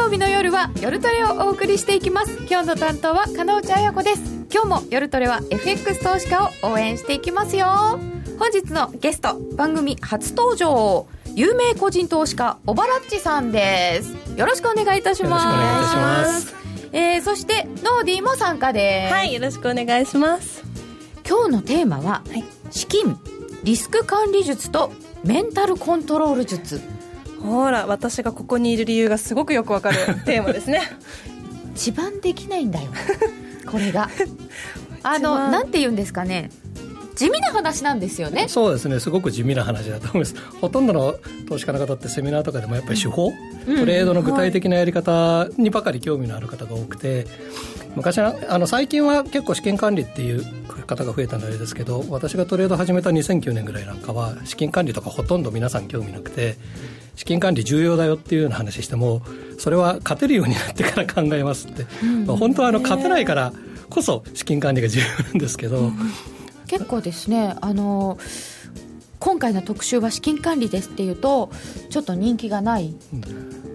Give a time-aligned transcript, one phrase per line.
[0.00, 2.34] 曜日の夜は夜トレをお送りしていきます。
[2.50, 4.22] 今日の担当は金内彩子です。
[4.50, 7.66] 今日も夜トレは FX 投資家を応援していきますよ。
[8.38, 14.14] 本日のゲスト番組初登場有名個人投資家小原っちさんです。
[14.38, 15.44] よろしくお願いいたします。
[15.44, 16.54] よろしくお願いいたします。
[16.92, 19.12] えー、そしてノーディーも参加です。
[19.12, 20.64] はいよろしくお願いします。
[21.28, 23.18] 今日のテーマは、はい、資金
[23.64, 24.92] リスク管理術と
[25.24, 26.80] メンタルコントロール術
[27.42, 30.82] ほら私がここにいる理由がすごくよくわかる テーマですね。
[31.74, 32.90] 一番できないんだよ。
[33.66, 34.10] これが。
[35.02, 36.50] あのなんて言うんですかね。
[37.16, 38.46] 地味な話なんですよね。
[38.48, 38.98] そうですね。
[38.98, 40.34] すごく地味な話だと思います。
[40.60, 41.16] ほとんどの
[41.48, 43.30] 投資家の方ってセミナーとかでもやっぱり手法、
[43.66, 47.26] うん、トレードの具体的なやり方にばかり興味のある方が多くて、
[47.96, 50.44] 昔はあの最近は結構資金管理っていう
[50.86, 56.56] 方が増えたのですけど私がトレード始めた2009年ぐらいなんかは資金管理とかほとんど皆さん興味なくて
[57.20, 59.20] 資金管理重要だよっていうような話しても
[59.58, 63.52] それは勝てるようになってから考えますって、うん、まあ、本当はあの勝てないから
[63.90, 65.98] こそ資金管理が重要なんですけど、うん。
[66.66, 67.56] 結構ですね。
[67.60, 68.16] あの
[69.18, 71.50] 今回の特集は資金管理ですっていうと
[71.90, 72.96] ちょっと人気がない、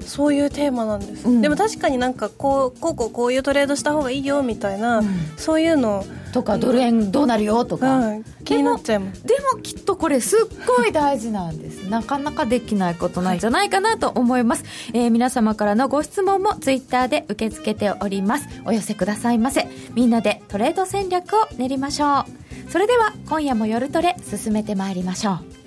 [0.06, 6.06] そういうテーマなんです、うん、でも確かになんかこうこうこうこういうトレードした方がいいよみたいな、うん、そういうの。
[6.36, 9.26] とかドル円どうなるよとか、うん、気になっちゃいます。
[9.26, 11.84] でもきっとこれすっごい大事なんです。
[11.88, 18.48] なかなかできないことなんじゃないかなと思います、はい、えー、皆様からのご質問もツイッターで受け付けております。
[18.66, 19.70] お寄せくださいませ。
[19.94, 22.46] みんなでトレード戦略を練りましょう。
[22.70, 25.65] それでは今夜も夜トレ進めてまいりましょう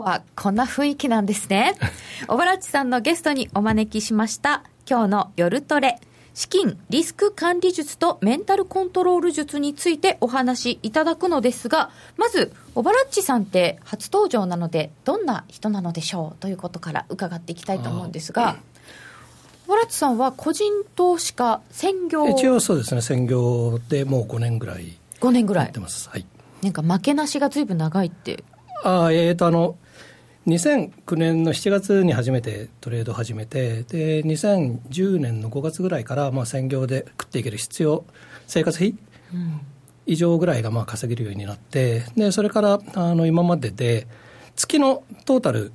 [0.00, 1.74] 今日はこんな雰囲気なんですね。
[2.26, 4.64] 小原地さんのゲストにお招きしました。
[4.88, 6.00] 今日の夜トレ。
[6.32, 18.56] 資金リスク管理術とメンタルコントロール術についてお話しいただくのですがまず小原っちさんって初登場なのでどんな人なのでしょうということから伺っていきたいと思うんですが
[19.66, 22.26] 原地さんは個人投資家専業。
[22.28, 25.64] 一応そうですね専業でもう5年ぐらい5年ぐらい。
[25.66, 26.08] やってます。
[26.08, 26.24] はい。
[26.62, 28.44] なんか負けなしがずいぶん長いって。
[28.82, 29.76] ああえっ、ー、とあの
[30.46, 38.04] 2009年の7月に初めてトレードを始めてで2010年の5月ぐらいからまあ専業で食っていける必要
[38.46, 38.96] 生活費、
[40.06, 44.06] 以上ぐらいがまあ稼げるようになってでそれからあの今までで
[44.56, 45.72] 月のトータル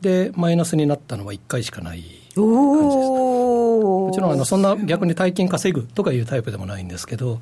[0.00, 2.04] でマイナスになったのは1回しかない
[2.36, 7.40] もちろんあのそんな逆に大金稼ぐとかいうタイプでもないんですけど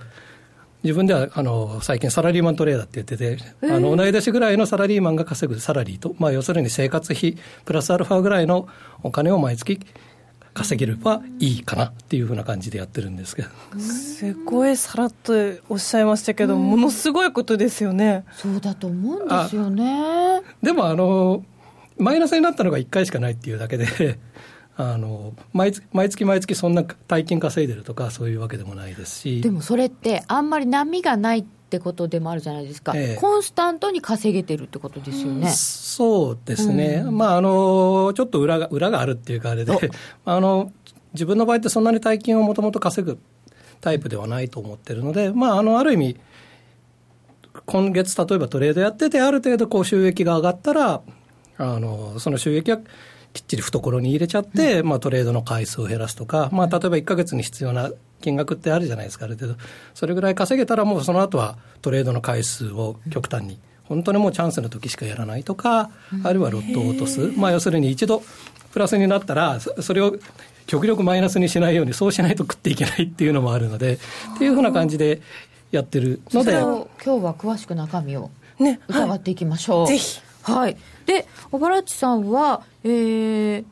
[0.85, 8.69] 自分ではあの最近サラリーマントレーダーって言ってて、あの同い年ぐらいのサラリーマンが稼ぐサラリーと、まあ、要するに生活費プラスアルファぐらいの
[9.03, 9.81] お金を毎月
[10.53, 13.49] 稼げればいいかなっていうふうな感じでやってるんですけど。
[13.81, 15.33] すごいさらっと
[15.71, 18.27] おっしゃいましたけど、ものすごいことですよね。
[18.33, 20.43] そうだと思うんですよね。
[20.63, 21.45] でもあの
[21.97, 24.19] マイナスになったのが1回しかないっていうだけで
[24.77, 29.41] あの毎月毎月毎月そんな大金稼いでるとかそういうわけでもないですし。
[29.41, 39.73] でもそれってあんまり波がないってことでもあるじゃないですか、ええ、コンスタントに稼げてるってことですよね、そうですね、うん、まああのちょっと裏が裏があるっていうかあれで
[40.25, 40.73] あの
[41.15, 43.19] 自分の場合ってそんなに大金をもともと稼ぐ
[43.81, 46.17] タイプではないと思ってるのでまああのある意味
[47.67, 51.03] 今月例えばトレードやっててある程度こう収益が上がったら
[51.57, 52.81] あのその収益は
[53.35, 57.91] きっちり懐に入れちゃって、うん、まあ、トレードの回数を減らすとか、まあ、例えば1か月に必要な
[58.23, 59.57] 金額ってあるじゃないですか、ある程度。
[59.93, 65.91] それぐらい稼げたら、もうその後はトレードの回数を極端に、本当にもうチャンスの時しかやらないとか、
[66.23, 67.33] あるいはロットを落とす。
[67.37, 68.23] まあ、要するに一度
[68.73, 70.17] プラスになったら、それを
[70.67, 73.99] 極力マイナスにしないように、そうしないと食っていけないっていうのもあるので、
[74.37, 75.21] っていうふうな感じで
[75.73, 76.53] やってるので。
[76.53, 76.87] 今
[77.21, 78.31] 日は詳しく中身を
[78.89, 79.87] 伺っていきましょう。
[79.87, 80.21] ねはい、ぜひ。
[80.45, 80.77] はい。
[81.07, 83.65] で、小原地さんは、えー、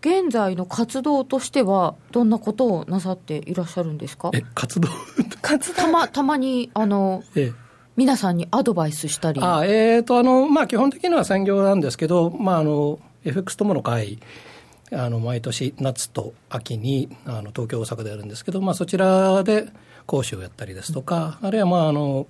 [0.00, 4.30] 現在の活動としては、どんなことをなさっていらっしゃるんですか？
[4.32, 4.88] え、活動？
[5.42, 5.76] 活動？
[5.82, 7.52] たま、たまに、あの、ええ、
[7.96, 9.40] 皆さんにアドバイスしたり。
[9.42, 14.18] あえーと、あの、まあ、基本的には専業なんですけど、まあ、あの、FX 友の会、
[14.92, 19.66] あの、毎年夏と秋に、あの、東京、大阪でやるんですけど、まあ、そちらで
[20.06, 22.26] 講師をやったりですとか、あるいは、まあ、あの、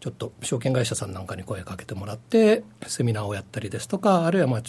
[0.00, 4.62] ちょっと証券会社さんなんかに声かけてもらってセミナーをやったりですとかあるいはまあ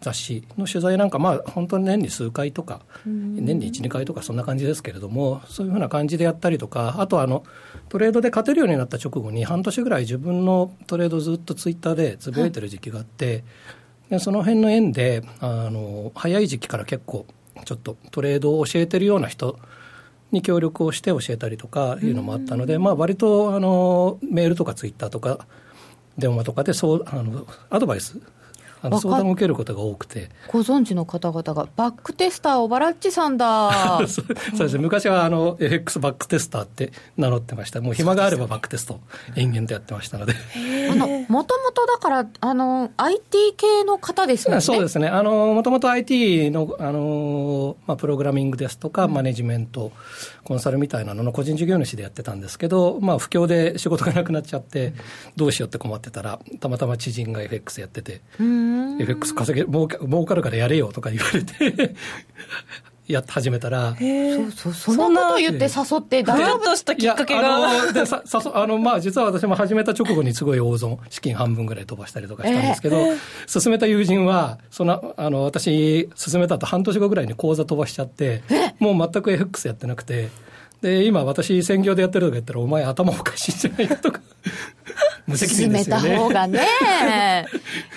[0.00, 7.44] 雑誌の取材なんかまあ本当に年に数回とか年に12回とかそんな感じですけれどもそういうふうな感じでやったりとかあとあの
[7.90, 13.44] トレードで勝てるようになった直後に半年ぐらい自分のトレードずっとツイッターでつぶやいてる時期があって、
[14.08, 17.26] でその辺の縁であの早い時期から結構
[17.64, 19.58] ちょっとトレードを教えてるような人
[20.32, 25.46] に協力をして教えたりとかいうのもあったので、まあ割とあのメールとかツイッターとか
[26.18, 28.18] 電話とかでそうあのアドバイス
[28.82, 30.30] あの相談を受けることが多くて。
[30.48, 34.00] ご存知の方々がバックテスター小原っちさんだ。
[34.08, 34.26] そう
[34.58, 34.78] ですね。
[34.78, 37.80] 昔はあの FX バックテスターって名乗ってました。
[37.80, 39.00] もう暇があればバックテスト
[39.36, 40.34] 延々とやってましたので。
[40.90, 44.60] あのもともとだからあの IT 系の方ですもんね。
[44.62, 45.08] そうですね。
[45.08, 49.92] あのもともと IT のあの、まあ、プログラミングですとか、マネジメント
[50.44, 54.94] コンサルみたいなのの個人事業主でやってたんですけど、まあ、不況で仕事がなくなっちゃって
[55.36, 58.20] どうしようって困ってたらたまたま知人が FX やってて。
[58.38, 58.69] うん
[59.00, 61.94] FX 稼げ儲か儲かるからやれよとか言われて
[63.12, 63.96] やって始めたら。
[63.96, 64.04] そ
[64.44, 65.22] うそうそんな。
[65.22, 68.22] こと言って誘って大丈夫ふわっとしたきっかけいやがあのでさ
[68.54, 72.98] あの、まあ、実は私も始めた直後にすごい大損資金半分ぐらい飛ばしたりとかしたんですけど、
[73.52, 78.42] 勧めた友人はそのあの私勧めた後半年後ぐらいに口座飛ばしちゃって
[78.78, 80.28] もう全く FX やってなくて
[80.82, 84.20] で今私専業でやってるとか言ったらお前頭おかしいんじゃないかとか。
[85.26, 86.10] 無責任ですよね。
[86.10, 86.60] た方がね。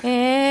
[0.04, 0.08] え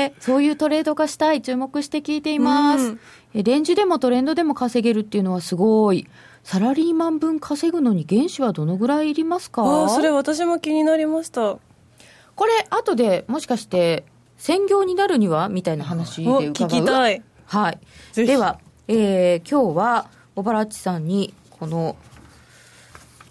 [0.07, 2.99] ーそういうトレードがしたい注目して聞いています、うん。
[3.35, 6.07] えレンジでもトレンドでも稼げるっていうのはすごい。
[6.43, 9.63] サラリーマン分稼ぐのに原資はどのぐらいいりますか？
[9.63, 11.57] ああそれ私も気になりました。
[12.35, 14.03] これ後でもしかして
[14.37, 16.51] 専業になるにはみたいな話でお伺う？
[16.51, 17.21] 聞きたい。
[17.45, 17.79] はい。
[18.15, 18.59] では、
[18.89, 21.95] えー今日は小原っちさんにこの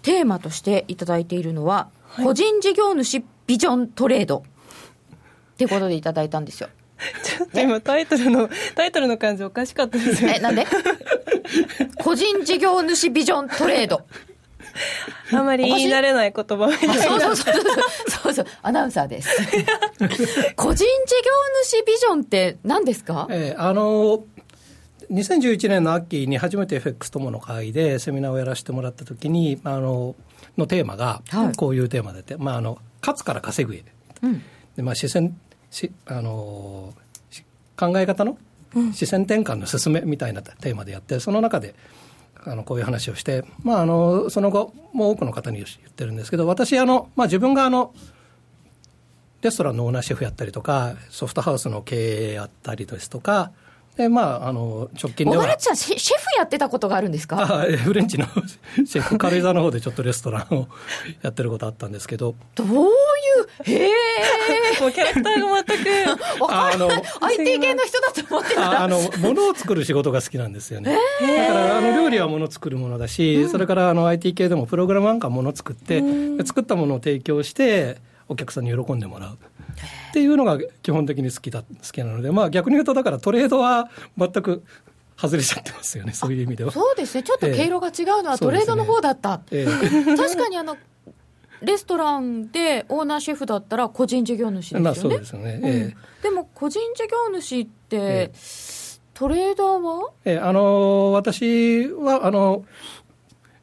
[0.03, 1.89] テーマとしていただいているのは、
[2.23, 4.43] 個人事業主ビジョントレード。
[5.53, 6.69] ってことでいただいたんですよ。
[7.23, 10.65] ちょっと今タイトルのタイトルの感じおかしかったですよえなんで？
[11.99, 14.01] 個人事業主ビジョントレード。
[15.31, 17.63] あんまり言い慣れない言葉みたいなそうそうそうそう。
[18.23, 18.45] そうそう。
[18.63, 19.29] アナウンサーです。
[20.55, 21.31] 個人事業
[21.65, 23.27] 主ビジョンって何ですか？
[23.29, 24.23] ええあの
[25.11, 30.15] 2011年の秋に初めて FX 友の会でセミナーをやらせてもらった時にあの
[30.57, 31.55] のテーマがはい。
[31.55, 33.83] こういうテーマでて、まあ、あの勝つから稼ぐへ
[34.21, 34.41] うん。
[34.75, 35.39] で、まあ、視線
[35.71, 36.93] しあの
[37.29, 37.43] し
[37.77, 38.37] 考え方の
[38.93, 41.75] 視線転換の進めみたいなテーマでやってその中で
[42.45, 47.93] あのこういう話をして、まあ、あのその後もう多くの方に言ってるんですけど私あの、まあ、自分があの
[49.41, 53.51] レストランのオーナーシェフやったりとかソフトハウスの経営やったりですとか
[53.97, 55.37] で、まあ、あの直近では。
[55.37, 56.01] 小原っちさんシェフ
[56.37, 57.45] やってたことがあるんですか？
[57.83, 58.25] フレンチの
[58.85, 60.67] シェフ軽井沢の方でちょっとレストランを
[61.21, 62.33] やってることあったんですけど。
[62.55, 62.83] どういう？
[63.63, 63.89] へえ。
[64.81, 65.83] もうキャラクターが全
[66.37, 66.41] く。
[66.43, 67.03] わかあのんない
[67.37, 68.71] IT 系の人だと思ってた。
[68.81, 77.97] ああの物を作る仕事が好きなんですよね、だからあの料理は物を作るものだし、それからあの IT 系でもプログラムなんか物を作って、で作ったものを提供して
[78.33, 79.33] お客さんに喜んでもらう。
[79.33, 84.63] っていうのが基本的に好きだ好きなので、まあ、逆に言うとだからトレードは全く
[85.17, 86.13] 外れちゃってますよね。
[86.13, 86.71] そういう意味では。
[86.71, 87.23] そうですね。
[87.23, 90.15] ちょっと経路が違うのはええトレードの方だった、ええ。
[90.17, 90.77] 確かにあの
[91.61, 96.23] レストランでオーナーシェフだったら個人事業主ですよね、まあそうですよね、ええ。
[96.23, 98.31] でも個人事業主って、え
[99.13, 100.11] トレーダーは？
[100.25, 102.65] えーあの私はあの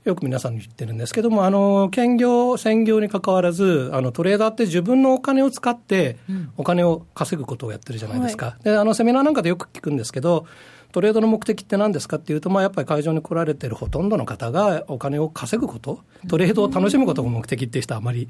[0.04, 6.16] よく皆さんに言ってるんですけどもあの兼業専業にかかわらずあのトレーダーって自分のお金を使って
[6.56, 10.46] お金を稼ぐことをやってるじゃないですか、であのセミナーなんかでよく聞くんですけど
[10.92, 18.28] トレードの目的って何ですかっていうと、まあ、やっぱり会場に来られてるほとんどの方がお金を稼ぐことトレードを楽しむことが目的っていう人はあまり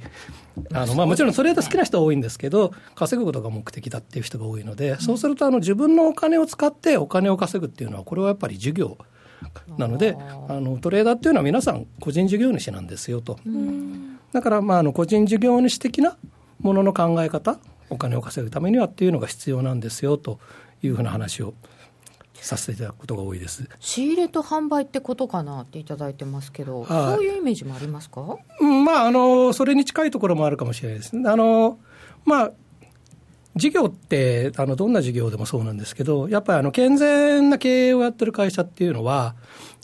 [0.72, 8.98] あの、まあ、もちろんトレード好きな人は多いんですけど稼ぐことが目的だっていう人が多いのでそうするとあの自分のお金を使ってお金を稼ぐっていうのはこれはやっぱり事業
[9.78, 10.16] なので
[10.48, 13.38] あのトレーダーっていうのは皆さん個人事業主なんですよと。
[14.32, 16.16] だからまああの個人事業主的な
[16.60, 20.38] ものの考え方お金を稼ぐためにはっていうのが必要なんですよと
[20.82, 21.54] いうふうな話を
[22.34, 23.68] させていただくことが多いです。
[23.80, 28.38] 仕入れと販売ってことかなっていただいてますけど、はいそういうイメージもありますか？
[28.60, 31.28] うんまあ、あのそれに近いところもあるかもしれないですね。
[31.28, 31.78] あの
[32.24, 32.52] まあ
[33.56, 39.34] 事業ってあのどんな事業でもそうなんですけどやっぱりあの健全な経営をやってる会社っていうのは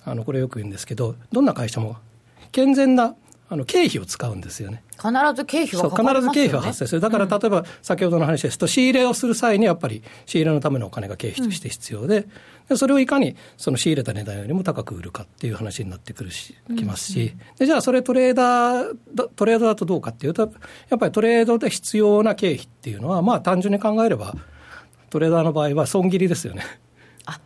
[0.05, 1.97] あのこれよく言うんですけどどんな会社も
[2.53, 3.15] 健全な
[3.49, 4.83] あの経費を使うんですよね。
[4.93, 12.27] 必ず経費はね、必ず経費が発生する、だから例えば先ほどの話ですと、仕入れをする際にやっぱり仕入れのためのお金が経費として必要で、
[12.69, 20.53] でそれをいかにその仕入れた値段よりも高く売るかっていう話になってくるし、きますし、でじゃあ、それトレーダーだ、トレードだとどうかっていうと、
[20.89, 24.35] やっぱりトレードで必要な経費っていうのは、まあ単純に考えれば、
[25.11, 26.65] トレーダーの場合は損切りですよね。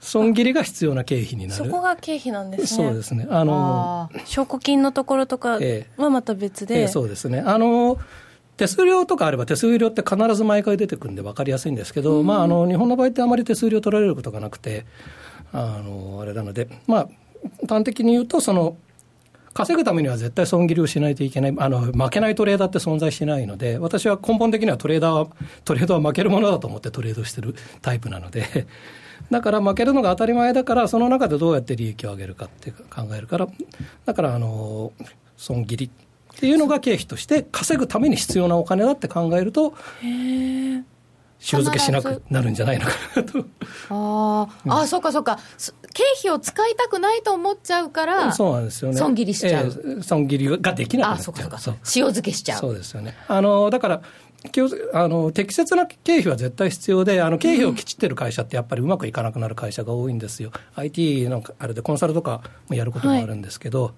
[0.00, 1.64] 損切りが必要な経費になる。
[1.64, 3.26] そこが経費なんですねそうですね。
[3.30, 7.42] あの証拠金のところとかええはまた別で、ええそうですね。
[7.44, 7.98] あの
[8.56, 14.84] 手数料とかあれば手数料って必ず毎回出てくるんで分かりやすいんですけど、まあ、あの日本の場合ってあまり手数料取られることがなくて
[15.50, 17.08] あのあれなので、まあ、
[17.66, 18.76] 端的に言うとその
[19.52, 25.28] 稼ぐためには絶対損切りをしないといけない、あの負けないトレーダーって存在しないので、私は根本的にはトレーダーは、
[25.64, 28.68] トレードは負けるものだと思ってトレードしてるタイプなので、
[29.30, 33.48] だから負けるのが当たり前だから、その中でどうやって利益を上げるかって考えるから、
[34.04, 34.92] だからあの
[35.36, 35.90] 損切りっ
[36.38, 40.84] ていうのが経費として稼ぐために必要なお金だって考えると、塩
[41.40, 43.44] 漬けしなくなるんじゃないのかなと。
[43.88, 45.38] あ、うん、あ、そうかそうか。
[45.92, 48.96] 経費を使いたくないと思っちゃうから、そうなんですよね。
[48.96, 49.66] 損切りしちゃう。
[49.66, 51.32] えー、損切りができなくなっちゃう。
[51.32, 51.80] あ、そうかそうか。
[51.84, 52.60] 塩漬けしちゃう。
[52.60, 53.16] そうですよね。
[53.26, 54.02] あの、だから、
[54.94, 63.94] あの適切な経費は絶対必要で、あの経費をきちってる会社ってやっぱりうまくいかなくなる会社が多いんですよ、IT のあれでコンサルとかもやることもあるんですけど、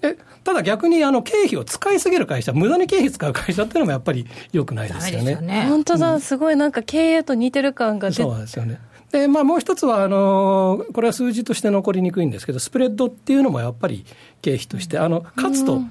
[0.00, 5.32] はい、ただ逆にあの経費を使いすぎる会社、無駄に経費使う会社っていうのもやっぱりよくないですよね。
[5.32, 5.66] よね。
[5.68, 8.80] 本当だ、うん、すごいなんか経営と似てる感がそうですよね。
[9.10, 14.04] でまあ、もう一つはあの、これは数字として残りにくいんですけど、スプレッドっていうのもやっぱり
[14.40, 15.82] 経費として、あの勝つと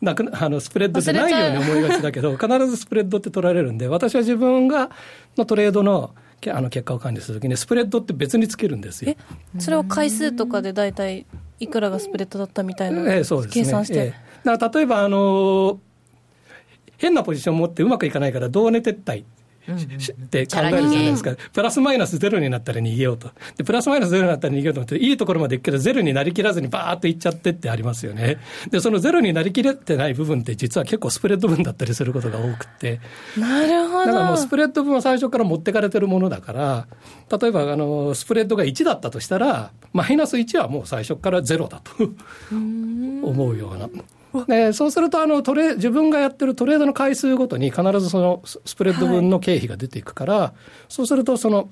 [0.00, 4.90] なく あのスプレッドじゃないように思いがちだけど、必ずスプレッドって取られるんで、私は自分が
[5.36, 6.14] のトレードの
[6.46, 9.14] あの結果を管理するときに、スプレッドって別につけるんですよ。
[9.58, 11.26] それを回数とかで大体
[11.58, 13.98] いくらがスプレッドだったみたいな、ええ、そうですね、計算して？
[13.98, 14.14] ええ、
[14.44, 15.80] だから例えばあの
[16.96, 19.26] 変なポジションを持ってうまくいかないから、同値撤退っ
[20.30, 28.38] て考えるじゃないですか、プラスマイナスゼロになったら逃げようと、でプラスマイナスゼロになったら逃げようと思って、いいところまで行くけど、ゼロになりきらずにばーっといっちゃってってありますよね、
[28.70, 33.00] でそのゼロになりきれてない部分って、実は結構スプレッド分だったりすることが多くて、
[33.36, 34.06] なるほど。
[34.06, 36.86] だからもうスプレッド分は最初から持ってかれてるものだから、
[37.38, 41.92] 例えばあのスプレッドが1だったとしたら、マイナス1はもう最初からゼロだと。
[42.50, 43.88] 思うような。
[44.46, 50.52] でそうするとあのトレ、自分がやってるトレードの回数ごとに必ずそのスプレッド分の経費が出ていくから、はい、
[50.88, 51.68] そうするとその、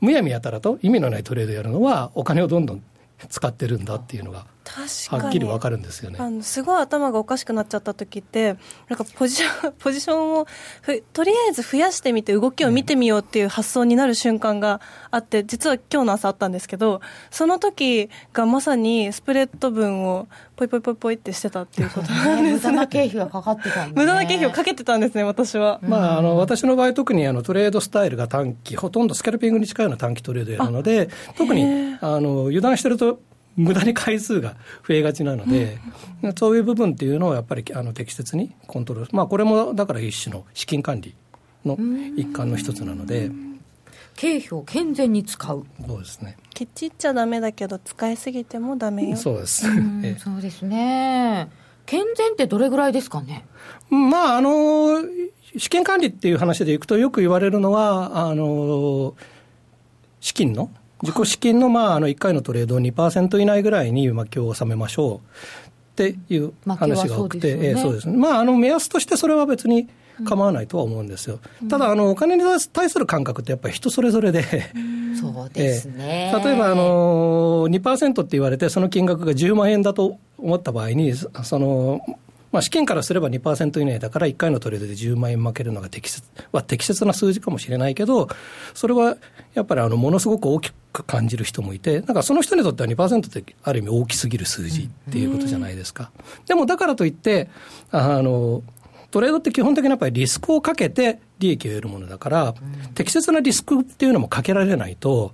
[0.00, 2.82] むやみやたらと意味のないトレードやるのは、お金をどんどん
[3.28, 4.46] 使ってるんだっていうのが。
[4.68, 6.18] はっきり分かるんですよね。
[6.20, 8.56] あのすごい頭がおかしくなっちゃった時って
[8.88, 10.46] なんかポジション ポジションを
[11.12, 29.08] とりあえず増やしてみて動きを見てみようっていう発想になる瞬間があって実は今日の朝あったんですけどその時がまさにスプレッド分をポイポイポイポイってしてたっていうことなんです、ね、無駄な経費がかかってたん、ね、無駄な経費をかけてたんですね私は、まあ、あの私の場合特にあのトレードスタイルが短期ほとん。
[29.08, 33.20] どスキャルピングに近いような短期トレードやるので特にあの油断してると
[33.58, 35.78] 無駄に回数が増えがちなので、
[36.22, 41.14] うん、そういう部分っていうのをやっぱりあの適切にコントロール、まあ、これもだから一種の資金管理
[41.64, 41.76] の
[42.16, 43.30] 一環の一つなので。
[44.16, 45.64] 経費を健全に使う。
[45.86, 46.36] そうですね。
[46.52, 49.16] ケチっちゃだめだけど使いすぎてもだめよ。
[49.16, 49.64] そうです。
[50.18, 51.48] そうですね。
[51.86, 53.46] 健全ってどれぐらいですかね？
[53.90, 55.04] まああの
[55.56, 59.14] 資金管理っていう話でいくとよく言われるのはあの
[60.20, 60.70] 資金の
[61.02, 65.28] 自己資金の,、まああの1回のトレードを2%以内ぐらいに巻きを収めましょう。
[66.04, 68.16] っていう話が多くて、そうですね、そうですね。
[68.16, 69.88] まあ、あの目安としてそれは別に
[70.24, 71.40] 構わないとは思うんですよ。
[71.60, 74.44] うん、ただあの、お金に対する感覚ってやっぱり人それぞれで。
[75.20, 82.00] そうですね、えー、例えばあの2%って言われて、その金額が10万円だと思った場合に、その
[82.50, 88.28] まあ、試験からすれば2%以内だから、1回のトレードで10万円負けるのが適切は適切な数字かもしれないけど、
[88.74, 89.16] それは
[89.54, 96.10] やっぱりあのものすごく大きく感じる人もいて、なんかその人にとっては2%ってある意味大きすぎる数字っていうことじゃないですか。
[96.46, 97.50] でもだからといって、
[97.90, 98.62] あの
[99.10, 102.54] トレードって基本的にやっぱりリスクをかけて利益を得るものだから、
[102.94, 105.32] 適切なリスクっていうのもかけられないと、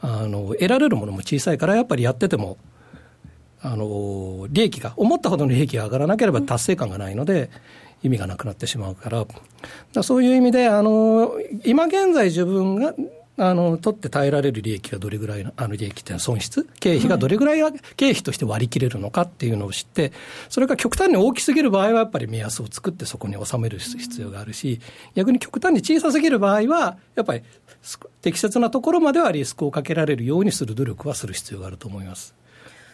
[0.00, 2.58] あの得られるものも小さいから、やっぱりやってても
[3.62, 7.50] あの利益が、思ったほどの利益が上がらなければ達成感がないので、
[8.02, 9.34] 意味がなくなってしまうから、か
[9.94, 11.32] らそういう意味で、あの
[11.64, 12.94] 今現在、自分が
[13.38, 17.60] あの取って耐えられる利益がどれぐらいの、あの利益っていうのは損失、経費がどれぐらい
[17.96, 20.12] 経費として割り切れるのかっていうのを知って、
[20.48, 24.80] それが極端に大きすぎる場合は、やっぱり目安を作ってそこに収める必要があるし、
[25.14, 27.42] 逆に極端に小さすぎる場合は、やっぱり
[28.20, 32.41] 適切なところまではリスクをかけられるようにする努力はする必要があると思います。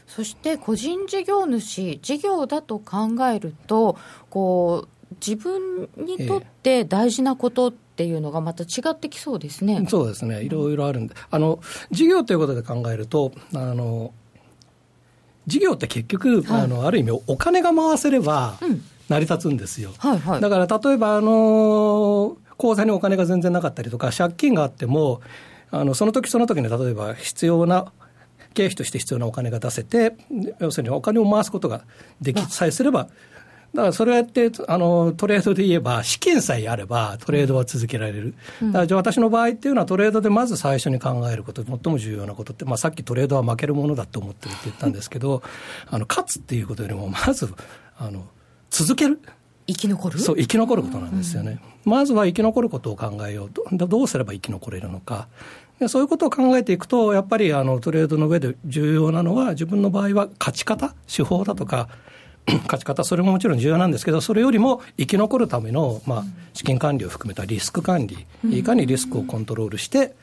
[0.08, 3.96] そして個人事業主、事業だと考えると、
[4.30, 9.82] こう自分にとって大事なことっていうのがまた違ってきそうですね。
[9.84, 11.60] えそうですね、いろいろあるんで、あの
[11.90, 14.12] 事業ということで考えると、あの
[15.46, 18.58] 事業って結局、はい、あのある意味、お金が回せれば
[19.08, 19.90] 成り立つんですよ。
[19.90, 25.20] うんはいはい、だから例えばあの口座にお金が全然なかったりとか、借金があっても、
[25.70, 27.92] あのその時その時に例えば必要な
[28.58, 30.16] 経費として必要なお金が出せて、
[30.58, 31.82] 要するにお金を回すことが
[32.20, 33.04] できさえすれば、
[33.74, 38.34] だからそれってあのトレードで言えば、資金さえあればトレードは続けられる、
[38.72, 45.42] だから私の場合っていうのは、トレードでまず最初に考えること、最も重要なことって、まあ、さっきトレードは負けるものだと思ってるって言ったんですけど、
[45.86, 47.48] あの勝つっていうことよりも、まず
[47.98, 48.24] あの
[48.70, 49.20] 続ける。
[49.70, 50.18] 生き残る？
[50.18, 53.64] そう生き残ることなんですよね、うん、まずは生き残ることを考えようと。
[53.70, 55.28] どうすれば生き残れるのか
[55.78, 61.88] でそういうことを考えていくとやっぱりあのトレードの上で重要なのは自分の場合は勝ち方手法だとか、
[62.64, 70.14] 勝ち方、それももちろん重要なんですけど、それよりも生き残るための、まあ、資金管理を含めたリスク管理、いかにリスクをコントロールして、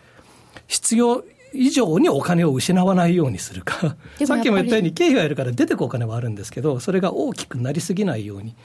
[0.67, 3.95] 必要以上にお金を失わないようにするか、
[4.25, 8.55] さっきも言ったように、経費がいるから出てくお金はあるんですけど、それが大きくなりすぎないように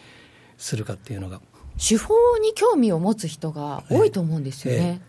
[0.57, 1.41] するかっていうのが。
[1.79, 4.81] 手法に興味を持つ人が多いと思うんですよね。
[4.81, 5.01] えー、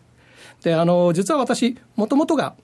[0.63, 2.56] であの実は私、もともとが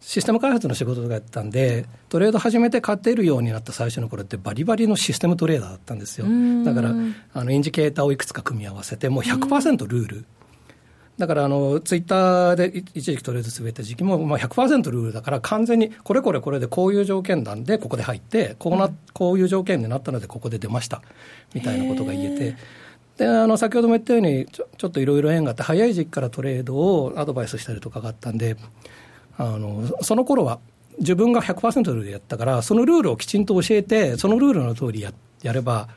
[0.00, 6.26] システム開発の仕事とかやってたんで、トレード始めて勝てるようになった最初の頃って、バリバリのシステムトレーダーだったんですよ。
[6.64, 6.94] だから、
[7.34, 10.24] あのインジケーターをいくつか組み合わせて、もう100%ルール。
[11.18, 21.02] だからあのツイッターで一時期トレード滑った時期も、まあ、100%ルールだから、完全にこれこれこれでこういう条件なんで、ここで入って、こうなこういう条件になったので、ここで出ました
[21.52, 22.79] みたいなことが言えて。
[23.20, 28.56] であの先ほども言ったようにちょ、ちょっといろいろ縁があって、早い時期からトレードをアドバイスしたりとかがあったんで、
[29.36, 30.58] あのその頃は
[31.00, 35.12] 自分が100%ルールやったから、そのルールをきちんと教えて、そのルールの通りや
[35.42, 35.88] やれば、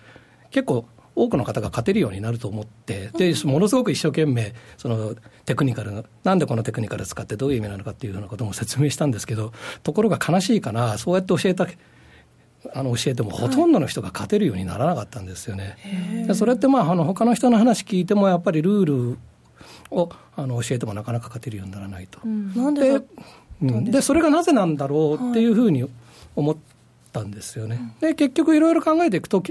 [0.52, 5.16] 結構、多くの方が勝てるようになると思って、でものすごく一生懸命、その
[5.46, 9.54] テクニカルの、なんでこのテクニカル使ってどういう意味なのかっていうようなことも説明したんですけど、
[9.84, 11.68] ところが悲しいかな、そうやって教えた
[12.74, 15.78] あの教えてもほとんどの人が勝てるようにならなかったんですよね。
[16.28, 19.18] でそれってまああの他の人の話聞いてもやっぱりルール
[19.92, 22.20] をあの教えてもなかなか勝てるようにならないと。
[22.24, 23.02] うん、なんで
[23.62, 25.88] うん、でそれがなぜなんだろうっていうふうに
[26.36, 26.58] 思っ
[27.14, 27.96] たんですよね。
[28.02, 29.42] で結局いろいろ考えていくと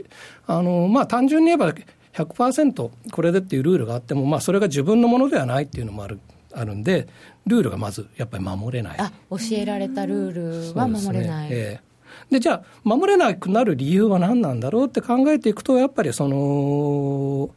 [0.46, 1.72] あの、まあ、単純に言えば
[2.12, 6.20] 100%これでっていうルールがあっても、まあ、それが自分のものではないっていうのもある
[6.52, 7.08] あるんで
[7.46, 8.98] ルールがまずやっぱり守れない。
[8.98, 11.48] あ教えられたルールは守れない。
[11.50, 11.91] ええ
[12.32, 17.50] でじゃあ守れなくなる理由は何なんだろうって考えていくとやっぱりその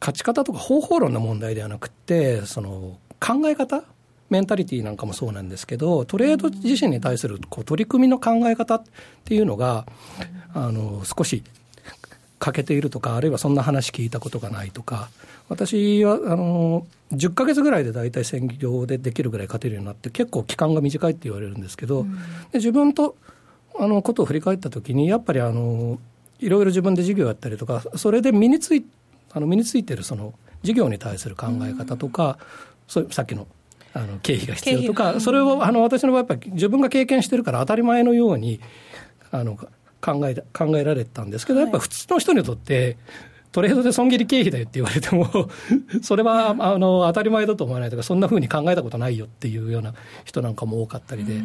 [0.00, 3.84] 勝ち方とか方法論の問題ではなくてその考え方
[4.30, 8.82] メンタリティーなんかもそうなんですけどトレード自身に対するこう取り組みの考え方っ
[9.24, 9.86] ていうのが
[10.54, 11.44] あの少し
[12.40, 15.08] 欠けているとかあるいはそんな話聞いたことがないとか
[15.48, 22.04] 私はあの10か月ぐらいで大体専業でできるぐらい勝てるようになって結構期間が短いって言われるんですけど、
[22.52, 23.16] で自分と
[23.78, 25.98] あのことを振り返った時にやっぱりあの
[26.40, 28.84] いろいろ自分で事業やったりとかそれで身につい
[29.32, 32.38] あの身についてるその事業に対する考え方とか、
[32.86, 33.46] そうさっきの
[33.94, 38.60] あの経費が必要とか、それをあの私の場合、やっぱり自分が経験してるから当たり前のように
[39.30, 39.56] あの
[40.00, 42.96] 考え考えられたんですけど、やっぱ普通の人にとって、
[43.52, 45.48] トレードで損切り経費だよって言われても
[46.02, 51.42] それはあの当たり前だと思わないとか、そんなふうに考えたことないよっていうような人なんかも多かったりで。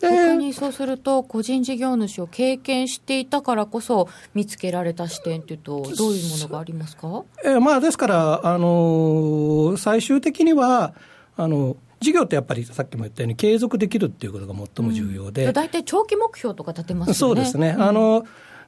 [0.00, 10.94] 逆にそうすると、個人事業主を経験していたからこそ、見つけられた視点というと、どういうものがありますか、えまあ、ですから、あの最終的には
[11.36, 15.52] あの、事業ってやっぱりさっきも言ったように、継続できるっていうことが最も重要で。
[15.52, 17.18] 大、う、体、ん、長期目標とか立てますよね。
[17.18, 17.74] そうですね。
[17.78, 18.24] あの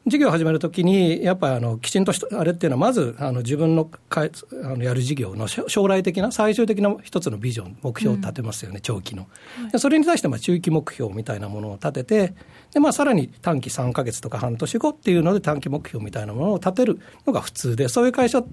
[0.06, 4.28] 事業を始めるときに、やっぱりあのきちんとあれっていうのは、まずあの自分のかあ
[4.68, 9.26] のやる事業の将来的な、最終的な一つのビジョン、目標を立てますよね、うん、長期の。
[9.72, 12.34] でそれに対してまあ中期目標みたいなものを立てて、
[12.72, 18.44] でまあ、さらに短期3か月とか半年後っていうので、短期目標みたいなものを立てるのが普通で、そういう会社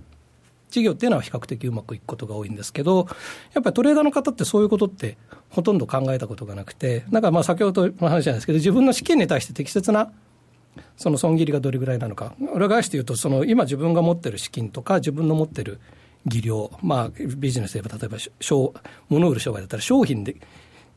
[0.71, 3.07] 事業っていうのは比較的うまくいくことが多いんですけど、
[3.53, 5.17] やっぱりトレーダーの方ってそういうことって
[5.49, 10.11] ほとんど考えたことがなくて、なんかまあ先ほどの話じゃないですけど、自分の資金に対して適切な
[10.97, 15.79] その損切りがどれぐらいなのか、裏返して言うと、その今自分が持ってる資金とか、自分の持ってる
[16.25, 18.73] 技量、まあ、ビジネスで言えば、例えば商、
[19.09, 20.36] 物売る商売だったら商品で、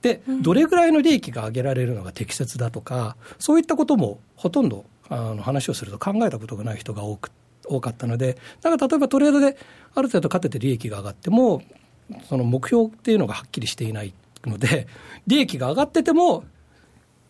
[0.03, 7.31] で、どれぐらいの利益が上げられるのが適切だとか、そういったこともほとんどあの話をすると考えたことがない人が多く
[7.69, 9.57] 多かったので、だから例えばトレードで
[9.95, 11.63] ある程度勝てて利益が上がっても、
[12.29, 14.87] その目標っていうのがはっきりしていないので、
[15.27, 16.45] 利益が上がってても、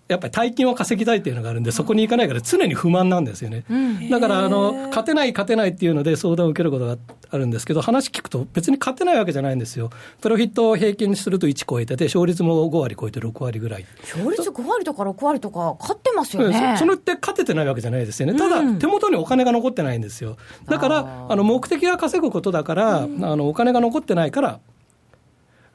[0.09, 3.65] やっぱり大金を稼ぎたいっていうのがあるんで、そこに行かないから常に不満なんですよね。
[3.69, 6.97] うん、だから、あの、勝てない、勝てないっていうので相談を受けることが
[7.31, 9.91] あるんですけど、話聞くと別に勝てないわけじゃないんですよ。
[10.21, 13.87] プロフィットを平均にすると1超えてて、勝率も5割超えて6割ぐらい。
[14.03, 16.77] 勝率5割とか6割とか勝ってますよね。
[16.79, 18.39] それって勝ててないわけじゃないですよね。
[18.39, 20.37] ただ、手元にお金が残ってないんですよ。
[20.67, 24.61] だから、あの、目的が稼ぐことだから、あの、お金が残ってないから、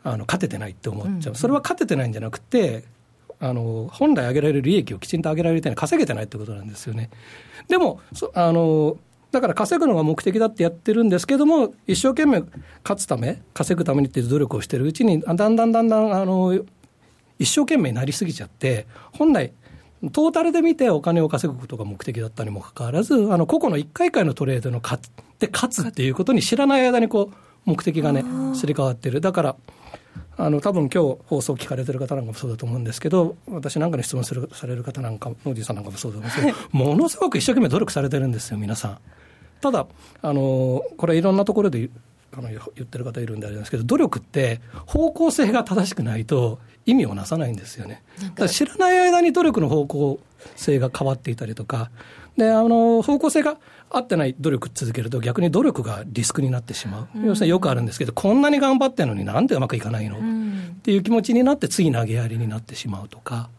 [0.03, 1.35] あの、勝ててないって思っちゃう。
[1.35, 2.85] それは勝ててないんじゃなくて、
[3.41, 7.09] あの本来上げられる利益をきちんと上げられるように稼げてないってことなんですよね。
[7.67, 7.99] でも
[8.35, 8.97] あの
[9.31, 12.43] だから稼ぐのが目的だってやってるんですけども、一生懸命
[12.83, 16.53] 勝つため、稼ぐためにっていう努力をしてるうちに、だんだんだんだんあの
[17.39, 19.53] 一生懸命になりすぎちゃって、本来、
[20.11, 25.01] トータルで見てお金を稼ぐことが目的だったにもかかわらず、あの個々の一回一回のトレードの勝
[25.39, 29.21] で勝つっていうことに知らない間にこう目的がね、すり替わってる。
[29.21, 29.55] だから
[30.43, 38.97] あの多分今日放送聞かれてる方なんかもそうだと思うんですけど、私なんかに質問するされる方なんか、ノーディーさんなんかもそうだと思うんですけど、 ものすごく一生懸命努力されてるんですよ、皆さん。
[39.61, 39.85] ただ、
[40.23, 41.91] あのこれ、いろんなところで
[42.35, 48.01] あの言ってる方いるんであれですけど、努力って方向性が正しくないと意味をなさないんですよね。
[48.47, 50.19] 知らない間に努力の方向
[50.55, 51.91] 性が変わっていたりとか、
[52.37, 53.57] であの方向性が
[53.89, 63.49] 合ってない努力続けると逆に努力がリスクになってしまう、うん、要するによくあるんですけどこんなに頑張ってるのになんでうまくいかないの、うん、っていう気持ちになって次投げやりになってしまうとか。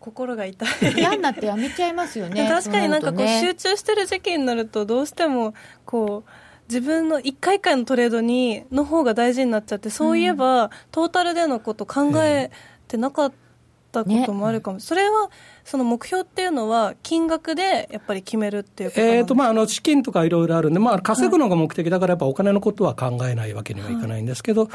[0.00, 0.68] 心が痛い。
[0.96, 6.30] 嫌になってやめちゃいますよね確かになんかこう、集中してる時期になるとどうしてもこう
[6.68, 12.50] 自分の一回一回のトレードにの方が大事になっちゃってそういえば、うん、トータルでのこと考え
[12.86, 13.47] てなかった
[13.92, 15.30] こともあるかも、ね、それは
[15.64, 24.70] その目標っていうのは、金額でやっぱり決めるっていうことえーとまあ、あの資金とかいろいろあるんで、まあ、稼ぐのが目的だから、やっぱお金のことは考えないわけにはいかないんですけど、は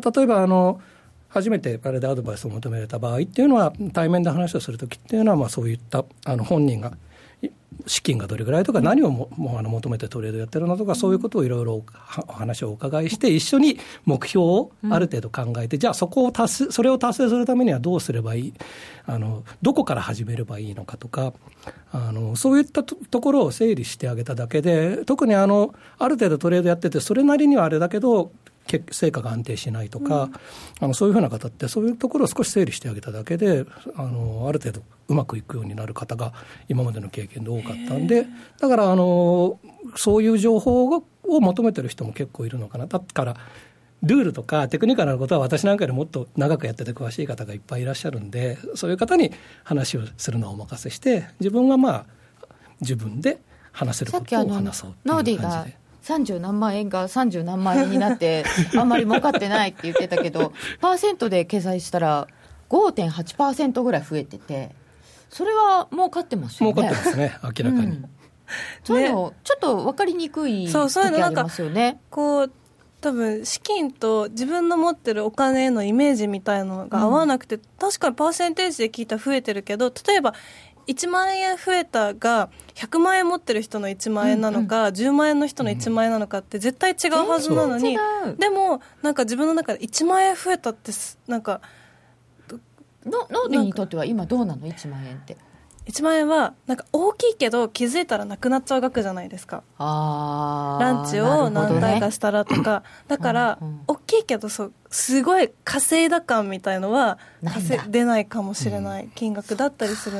[0.00, 0.80] い、例えばあの、
[1.28, 6.96] 初めてあれでアドバイスを求められた場合っていうのは、対面で話をするときっていうのは、まあ、そういったあの本人が
[7.86, 11.84] 資金がどれぐらいとか、何をももあの求めてトレードやってるのとか、そういうことをいろいろ
[12.26, 18.54] お話をお伺いして、一緒に目標をある程度考えて、じゃあそこを達成、それを達成するためにはどうすればいい、
[19.06, 21.32] あのどこから始めればいいのかとか、
[21.92, 28.32] あのそういったところを整理してあげただけで、特にあのある程度トレードやってて、それなりにはあれだけど、
[28.90, 30.32] 成果が安定しないとか、うん、
[30.80, 33.64] あのそういうふうな方って、そういうところを少し整理してあげただけで、
[33.96, 36.32] あのある程度うまくいくようになる方が
[36.68, 38.26] 今までの経験で多かったんで、
[38.60, 39.58] だからあの
[39.96, 42.86] そういう情報を求めてる人も結構いるのかな。
[42.86, 43.36] だから
[44.02, 49.32] ルールとかテクニカルなことは私なんかよりもっと長くやってて詳しい方がいっぱいいらっしゃるんで、そういう方に
[49.64, 52.06] 話をするのをお任せして、自分はまあ、
[52.80, 53.40] 自分で
[53.72, 55.87] 話せることを話そうっていう感じで。
[56.08, 58.44] 30何万円が30何万円になって、
[58.76, 62.28] あんまり儲かってないって言ってたけど、パーセントで計算したら、
[62.70, 64.70] 5.8%ぐらい増えてて、
[65.30, 66.74] それは儲かってますよね。
[66.74, 67.70] 儲かってますね、明らかに。
[67.70, 68.08] うん、
[68.84, 72.00] そういうの、ちょっと分かりにくい時ありますよね。
[72.10, 72.52] こう
[73.00, 80.34] 多分資金と自分の持ってるお金へのイメージみたいのが合わなくて、うん、確かにパーセンテージで聞いたら増えてるけど例えば
[80.88, 87.96] 1万円増えたが100万円持ってる人の1万円なのか、うんうん、10万円の人の1万円なのかって絶対違うはずなのに、
[88.38, 90.90] でもなんか自分の中で1万円増えたって
[91.26, 91.60] なんか
[93.04, 95.36] のノーディにとっては今どうなの？1万円って。
[95.86, 99.62] 1万円はなんか大きいけど気づいたらなくなっちゃう額じゃないですか。
[99.78, 109.08] ランチを何回かしたらとか、ね、 だから、大きいけどそうすごい稼いだ感みたいのは稼出ないかもしれない。
[109.14, 110.18] 金額だったりする。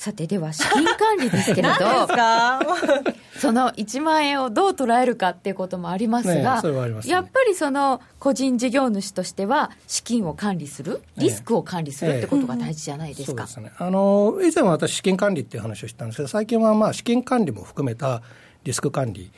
[0.00, 1.74] さてでは資金管理ですけれど
[3.38, 18.22] その1万円をどう捉えるかっていうこともありますが、ねね、やっぱりその個人事業主としては資金を管理するリスクを管理するってことが大事じゃないですか、ね、あの以前は私資金管理っていう話をしたんですけど最近はまあ資金管理も含めた
[18.64, 19.30] リスク管理。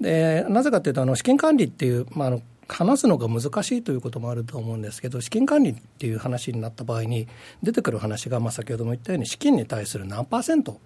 [0.00, 7.26] でなぜかというとあの資金管理っていう、まあ、あの話すのが難しいということもあると思うんですけど、資金管理っていう話になった場合に、
[7.62, 10.80] 出てくる話が、まあ、先ほども言ったように、資金に対する何パーセント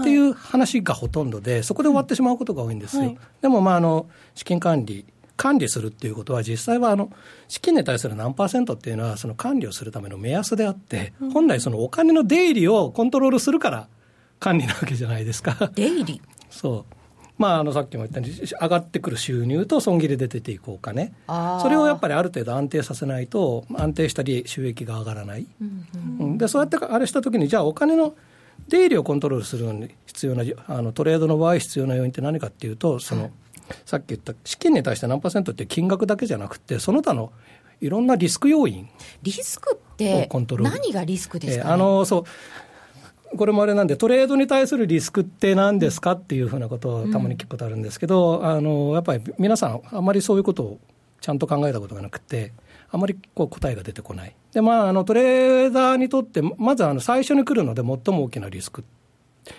[0.00, 3.02] っていう話がほとんどで、そこで終わってしまうことが多いんですよ。
[3.02, 5.04] はい、でも、まあ、あの資金管理、
[5.36, 7.10] 管理するっていうことは、実際はあの
[7.48, 13.88] 資金に対する何パーセントっていうのは、その管理をするための目安であって、本来、そのお金の出入りをコントロールするから
[14.38, 15.70] 管理なわけじゃないですか。
[15.74, 17.03] 出入りそう
[17.36, 21.12] まあ、あのさっきも言ったように上がってくる収入と損切りで出ていくお金
[21.60, 25.86] それをやっぱりある程度安定させないと安定したり収益が上がらない、うん
[26.20, 28.14] うん、でそうやってあれしたときにじゃあお金の
[28.68, 33.30] 出入りをコントロールするのに必要なあのトレードの場合必要な要因って何かっていうとその、
[33.84, 37.32] さっき言った資金に対して何パーセントって金額だけじゃなくてその他の
[37.80, 38.88] いろんなリスク要因
[39.22, 40.28] リスクって
[40.60, 42.24] 何がリスクですか、ね、あのそう
[43.36, 50.78] これもあれなんで、トレードに対するリスクって何ですかっていうふうなことをたまに聞くことあるんですけど、うん、あのやっぱり皆さん、あんまりそういうことを
[51.20, 52.52] ちゃんと考えたことがなくて、
[52.90, 54.34] あまりこう答えが出てこない。
[54.52, 58.84] で、まあ、あのトレーダーにとって、まずあの最初に来るので最も大きなリスク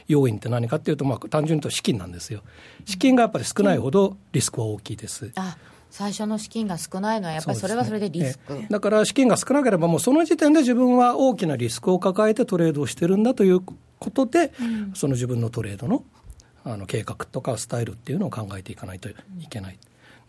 [0.07, 2.41] 要因って何かっていうと、まあ、単純に言うと資金なんですよ。
[2.85, 5.31] 資金がやっぱり少ないほどリスクは大きいです。
[5.35, 5.57] あ
[5.95, 13.75] 最初の資金が少ないのは、やっぱりそれはそれでリスク、ね、だから資金が少なければ、もうその時点で自分は大きなリスクを抱えてトレードをしてるんだというこ
[14.11, 16.03] とで、うん、その自分のトレードの
[16.65, 19.13] あの計画とかスタイルっていうのを考えていかないとい
[19.49, 19.77] けない。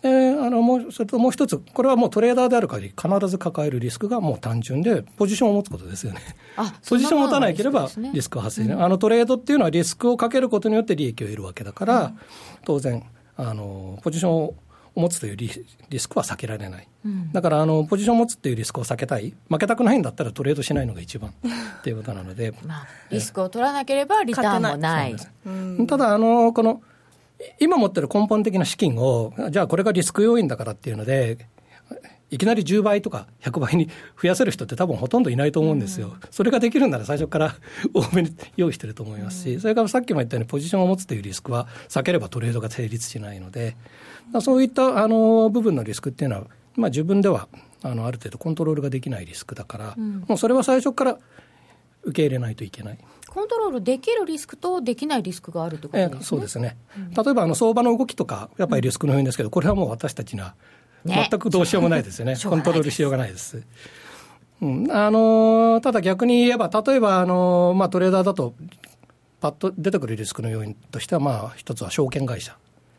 [0.02, 6.20] であのもうそれともう一つ、これはもうトレーダーである限り、必ず抱えるリスクがもう単純で、ポジションを持つことですよね。
[6.88, 12.18] ポジションを持たなければリスクが発生、ね、あのトレードっていうのはリスクをかけることによって利益を得るわけだから、うん、
[12.64, 13.02] 当然
[13.38, 14.55] あの、ポジションを
[15.00, 15.50] 持つというリ
[15.98, 21.30] スクは避けられない、うん、だからあのポジションを持つっていうリスクを避けたい、負けたくないんだったらトレードしないのが一番
[21.78, 25.16] っていうことなので、まあ、リスクを取らなければリターンもない。
[25.87, 26.82] ただあのこの
[27.61, 31.46] 今持ってる根本的な資金を、じゃあこれがリスク要因だからっていうので、
[32.30, 33.88] いきなり10倍とか100倍に
[34.20, 36.16] 増やせる人って多分ほとんどいないと思うんですよ。
[36.30, 37.54] それができるなら最初から
[37.94, 43.76] 多めに用意してると思いますし、それからさっきも言ったようにポジションを持つというリスクは避ければトレードが成立しないので、
[44.40, 47.48] そういったあの部分のリスクっていうのは、まあ、自分では
[47.82, 51.18] あのある程度コントロールができないリスクだから、もうそれは最初から
[52.02, 52.98] 受け入れないといけない。
[53.36, 60.54] コントロールできるリスクとできないリスクがあるということですね、えそうですね、うん、例えばあの相場の動きとか、やっぱりリスクの要因ですけど、これはもう私たちには
[61.04, 63.62] 全くどうしようもないですよね、ねコントロールしようがないです。
[64.62, 68.54] うん、あのただ逆に言えば、例えばあの、まあ、トレーダーだと、
[69.40, 72.56] パッと出てくるリスクの要因としては、まあ、一つは証券会社。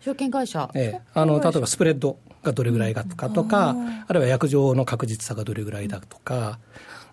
[0.07, 3.75] 証券会社、ええ、あの例えばスプレッドがどれぐらいかとか、
[4.07, 6.59] あるいは約定の確実さがどれぐらいだとか、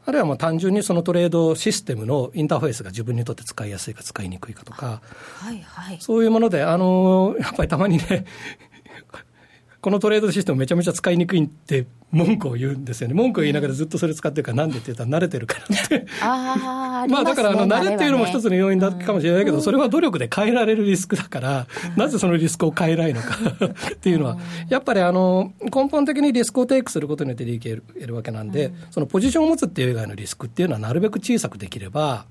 [0.07, 5.01] あるいはもう単純にそのトレードシステムのインターフェースが自分にとって使いやすいか使いにくいかとか、
[5.39, 8.27] はいはい、そういうもので、あのやっぱりたまにね、
[9.85, 13.12] このトレードシステムめちゃめちゃ使いにくいって文句を言うんですよね。
[13.12, 16.07] 文句を言いながらずっとそれ使ってるから、なんでって言ったら慣れてるからって。
[16.23, 21.66] ああ、まあだからあの、慣れっていうのも一つの要因だかもしれないけど、それは努力で変えられるリスクだから、
[21.99, 23.35] なぜそのリスクを変えないのか
[23.92, 24.38] っていうのは、
[24.70, 32.25] やっぱりあの、根本的にリスクをテイクすることによって利益を得るわけなんで、そのポジションを持つっていう以外のリスクっていうのはなるべく小さくできれば、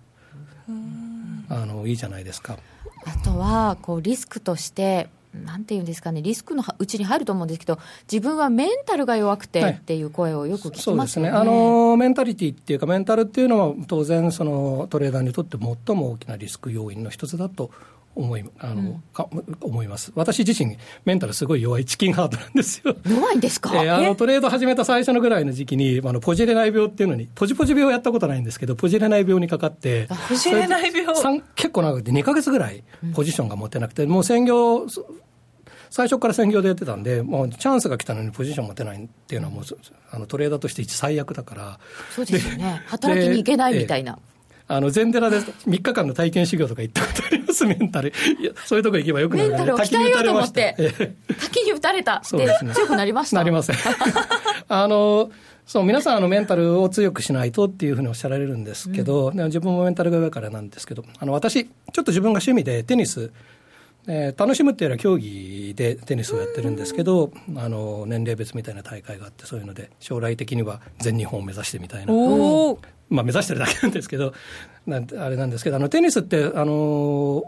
[1.49, 2.57] あの、いいじゃないですか。
[3.05, 7.79] あとは、こう、リスクとして、なんていうんですかね、リスクのうちに入ると思うんですけど、
[8.11, 10.93] 自分はメンタルが弱くてっていう声をよく聞きます、ね。
[10.93, 11.29] はい、そうですね。
[11.29, 17.71] あの、メンタリティっていうか、メンタルっていうのは、当然、そのトレーダーにとって最も大きなリスク要因の一つだと
[18.15, 19.27] 思いあの、うん、か
[19.61, 20.11] 思います。
[20.15, 22.95] 私自身、メンタルすごい弱いチキンハートなんですよ。
[23.09, 31.05] 弱いんですか、えー、あのトレード始めた最初のぐらいの時期に、あのポジれない病っていうのに、ポジポジ病やったことないんですけど、ポジれない病にかかって、ポジれない病
[31.55, 32.83] 結構長くて、2か月ぐらい
[33.15, 34.87] ポジションが持てなくて、もう専業、
[35.93, 39.63] 最初から専業でやってたんで、もうチャンスが来たのにポジション持てないっていうのはもう、
[40.09, 41.79] あのトレーダーとして一最悪だから。
[42.15, 42.81] そうですよね。
[42.87, 44.17] 働きに行けないみたいな。
[44.67, 48.09] あの、全寺で3日間の体験修行とか行ったことあります、メンタル。
[48.09, 49.55] いや、そういうとこ行けばよくなる、ね。
[49.55, 50.75] メンタルを鍛えようと思って、
[51.39, 53.35] 滝に打たれたって強くなりました。
[53.35, 53.75] なりません。
[54.69, 55.29] あの、
[55.67, 63.31] そう、皆さん、あの、メンタルを強くしないとっていうふうにおっしゃられるんですけど、うん、自分もメンタルが上からなんですけど、あの、私、ちょっと自分が趣味でテニス、
[64.07, 72.13] えー、楽しむっていうのは競技でテニスをやってるんですけど、あの年齢別みたいな大会があってそういうので将来的には全日本を目指してみたいな、
[73.09, 74.33] まあ、目指してるだけなんですけど
[74.85, 77.43] なんあれなんですけどあのテニスってあの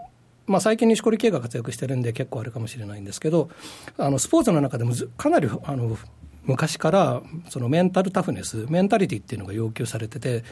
[0.47, 3.49] まあ、最近、錦織圭が活躍してるんで結構あるかもしれないんですけど
[3.97, 5.97] あのスポーツの中でもかなりあの
[6.43, 10.43] 昔からそのメンタルタフネスメンタリティっていうのが要求されてて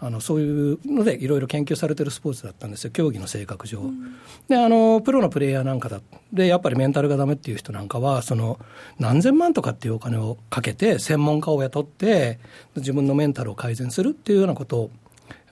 [0.00, 2.90] あのそういうのでいろいろ研究されてるスポーツだったんですよ。
[2.90, 4.14] 競技の性格上、うん、
[4.48, 6.00] であのプロのプレイヤーなんかだ
[6.32, 8.58] でやっぱりメンタルがダメっていう人なんかはその
[8.98, 12.38] 何千万とかっていうお金をかけて専門家を雇って
[12.76, 14.90] 自分のメンタルを改善するっていうようなことを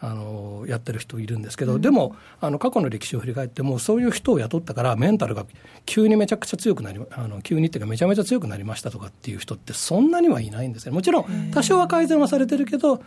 [0.00, 5.46] あのやってる人いるんですけど、うん、でもあの過去の歴史を振り返ってもそういう人を雇ったからメンタルが
[5.86, 10.92] 急にめちゃくちゃ強くなりあの急にっていうかめちゃめちゃ強くなりましたとかっていう人ってそんなにはいないんですよ。
[10.92, 13.02] もちろん多少は改善はされてるけど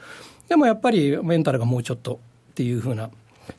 [0.47, 2.19] でもやっぱりメンタルがもうちょっと
[2.51, 3.09] っていうふうな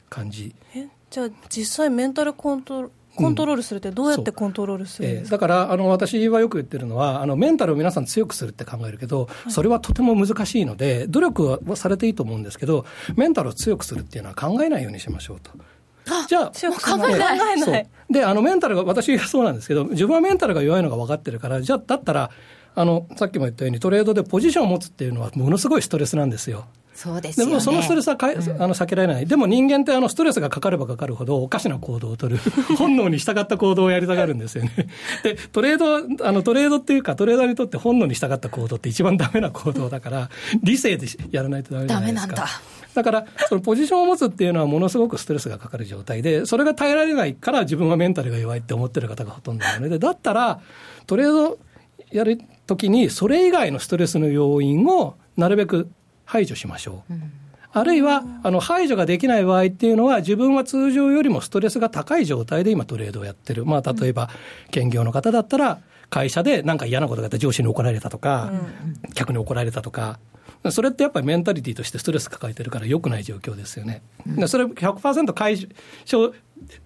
[0.09, 0.55] 感じ。
[0.75, 15.51] えじゃあ実際メンタルコントロコントロールするって、どうやってコントロールするんですか、うんえー、だからあの私はよく言ってるのはあの、メンタルを皆さん強くするって考えるけど、はい、それはとても難しいので、努力はされていいと思うんですけど、メンタルを強くするっていうのは考えないようにしましょうと。
[16.27, 17.89] じゃあ、考えない。
[18.11, 22.31] で、あの、メンタルが、私はそうなんですけど、自分はメンタルが弱いのが分かってるから、じゃあ、だったら、
[22.75, 26.67] あの、さっきも言ったように、トレードでポジションを持つっていうのは、ものすごいストレスなんですよ。
[26.99, 32.41] そうです、ね、でもそのストレスはか、うん、あの避けられない、でも人間ってあのストレスがかかればかかるほど、おかしな行動を取る、
[32.77, 34.89] 本能に従った行動をやりたがるんですよね。
[35.23, 40.29] で、トレード、あのトレードっていうか、トレーダーにとって本能に従った行動って一番ダメな行動だから、
[40.65, 42.35] 理性でやらないとダメじゃないですか。
[42.35, 42.61] ダメなんだ。
[42.95, 50.59] だから、そのポジションを持つっていうのはものすごくストレスがかかる状態で、それが耐えられないから自分はメンタルが弱いって思ってる方がほとんどなので、だったら、
[51.07, 51.59] トレード
[52.11, 55.91] やるときに、それ以外のストレスの要因をなるべく
[56.25, 57.15] 排除しましょう。
[57.15, 57.33] うん
[57.71, 63.67] あるいは、あの、排除ができない場合っていうのは、自分は通常よりもストレスが高い状態で今トレードをやってる。
[63.67, 64.31] まあ、例えば、
[64.71, 65.79] 兼業の方だったら、
[66.11, 68.51] 会社でなんか嫌なことがあって上司に怒られたとか、
[69.15, 70.19] 客に怒られたとか、
[70.71, 74.03] それってやっぱりメンタリティーとしてストレス抱えてるから良くない状況ですよね。
[74.47, 75.69] それ100%解
[76.05, 76.33] 消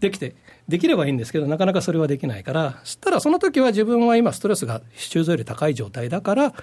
[0.01, 0.35] できて、
[0.69, 6.55] できればいいんですけど、なかなかそれはできないから、そしたらその時は自分は今ストレスが通常より高い状態だから、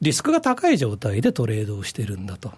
[0.00, 2.50] リスクが高い状態でトレードをしてるんだと。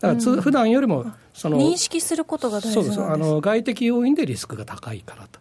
[0.00, 2.74] だからつ、うん、普段よりもその認識することが大事です。
[2.74, 3.00] そうです。
[3.02, 5.40] あの外的要因でリスクが高いからと。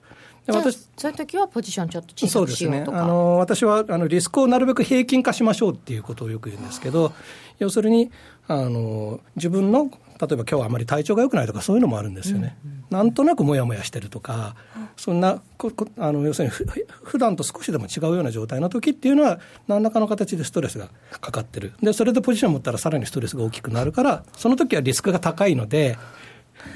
[0.52, 2.86] 私そういう時はポジションちょっと小さくしようとか。
[2.86, 7.14] そうですねあの私はあのリスクをなるべく平均化しましょうっていうことをよく言うんですけど
[7.60, 8.12] 要するに
[8.48, 16.66] あの自分の例えば今日はあまり体調が良くないとかそういうのもあるんですよね、うんうん、なんとなくもやもやしてるとか、うん、そんなここあの要するにふ
[17.04, 20.90] 普段と少しでも違うような状態の時っていうのは何らかの形でストレスが
[21.22, 25.98] かかってるでそれでポジションを持ったらさらにストレスが大きくなるからその時はリスクが高いので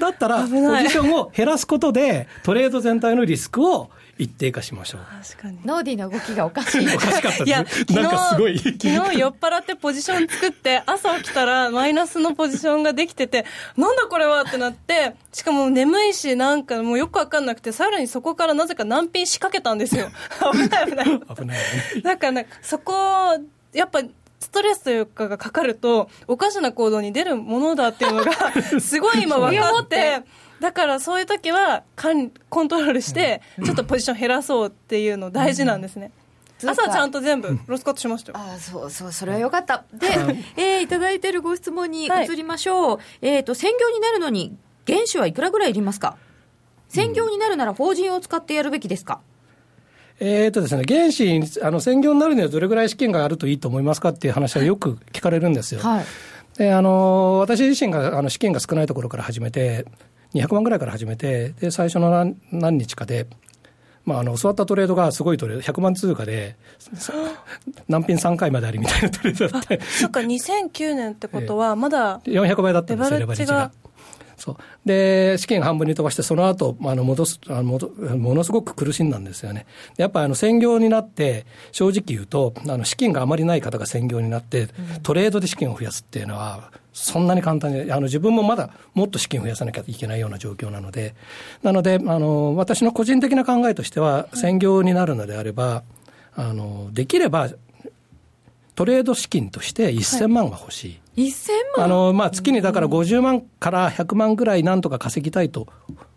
[0.00, 0.50] だったらポジ
[0.88, 5.00] ションを減らすことでトレード全体のリスクを一定化しましょう。
[5.28, 5.58] 確かに。
[5.64, 6.86] ノーディーの動きがおかしい。
[6.94, 7.44] おかしかったです。
[7.44, 8.58] いや、なんかすごい。
[8.58, 13.44] 昨日酔っ払ってポジション作って、朝起きたらマイナスのポジションができてて、
[13.76, 20.08] なんだこれはってなって、しかも眠いし、なんかもうよくわかんなくて、さらにそこからなぜか難品仕掛けたんですよ。
[20.52, 21.20] 危ない危ない。
[21.36, 22.02] 危ない。
[22.02, 22.92] だから、そこ、
[23.72, 24.00] やっぱ、
[24.44, 28.32] ストレスというかがかかると、おかしな行動に出るものだっていうのが、
[28.78, 30.22] すごい今分かって、
[30.60, 36.10] だからそういう時はかんコントロールして、ちょっとポジション減らそうっていうの大事なんですね。
[36.64, 38.38] 朝ちゃんと全部ロスカットしましたよ。
[38.38, 39.84] あそうそう、それはよかった。
[39.92, 40.06] で、
[40.56, 42.96] えー、いただいているご質問に移りましょう。
[42.96, 46.16] はい、えっ、ー、と、専業になるのに、原資はいくらぐらいいりますか？
[46.88, 49.20] 専業になるなら法人を使ってやるべきですか、
[50.20, 55.80] えーとですね、原資、あの専業になるにはどれぐらい資金があるといいと思いますかっていう話はよく聞かれるんですよ。
[55.80, 56.04] はい、
[56.56, 59.86] であの私自身があの資金が少ないところから始めて、
[60.34, 63.26] 200万ぐらいから始めて、で、最初の何何日かで、
[64.04, 66.56] まあ、あの、教わったトレードがすごいトレード、100万通貨で、
[67.88, 69.80] 難品3回までありみたいなトレードだって。
[69.80, 73.72] そっか、2009年ってことは、まだ、400倍だったんですよ、レバレッジが。
[74.44, 74.56] そう。
[74.84, 77.78] で資金半分に飛ばして、その後あの戻すあのも
[78.18, 79.64] ものすごく苦しんだんですよね。
[79.96, 84.68] やっぱあの専業になって、正直言うと、あの資金があまりない方が専業になって、
[85.02, 91.14] トレードで資金を増やすっていうのは、そんなに簡単に、あの自分もまだもっと資金を増やさなきゃいけないような状況なので、
[91.62, 95.84] なので、あの私の個人的な考えとしては、専業になるのであれば、
[96.36, 97.48] あのできれば
[98.74, 101.00] トレード資金として1000万が欲しい。
[101.16, 101.84] はい1000万？
[101.86, 105.68] あの、まあ、月にだから50万から100万ぐらいなんとか稼ぎたいと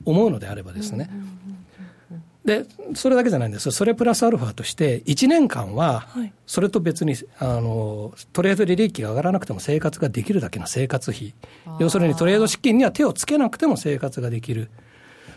[0.05, 1.09] 思うのであればですね。
[2.47, 6.07] で、それだけじゃないんですそれプラスアルファとして、1年間は、
[6.45, 11.33] それと別に、あの、トレードで利益が上がらなくても生活ができるだけの生活費。
[11.79, 14.69] 要するにトレード資金には手をつけなくても生活ができる。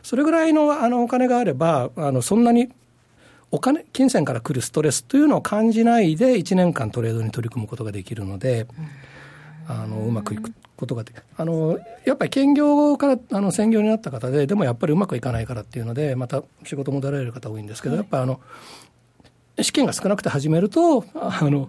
[0.04, 2.70] それぐらいのあのお金があれば、あのそんなに
[3.50, 8.68] お金、金銭から来るストレスというのを感じないで、1年間トレードに取り組むことができるので、
[9.70, 18.40] あのうまくいくことがであのやっぱり兼業からあの専業になった方で、でもやっぱりうまくいかないからっていうので、また仕事戻られる方多いんですけど、やっぱあの
[19.60, 21.68] 資金が少なくて始めると、あの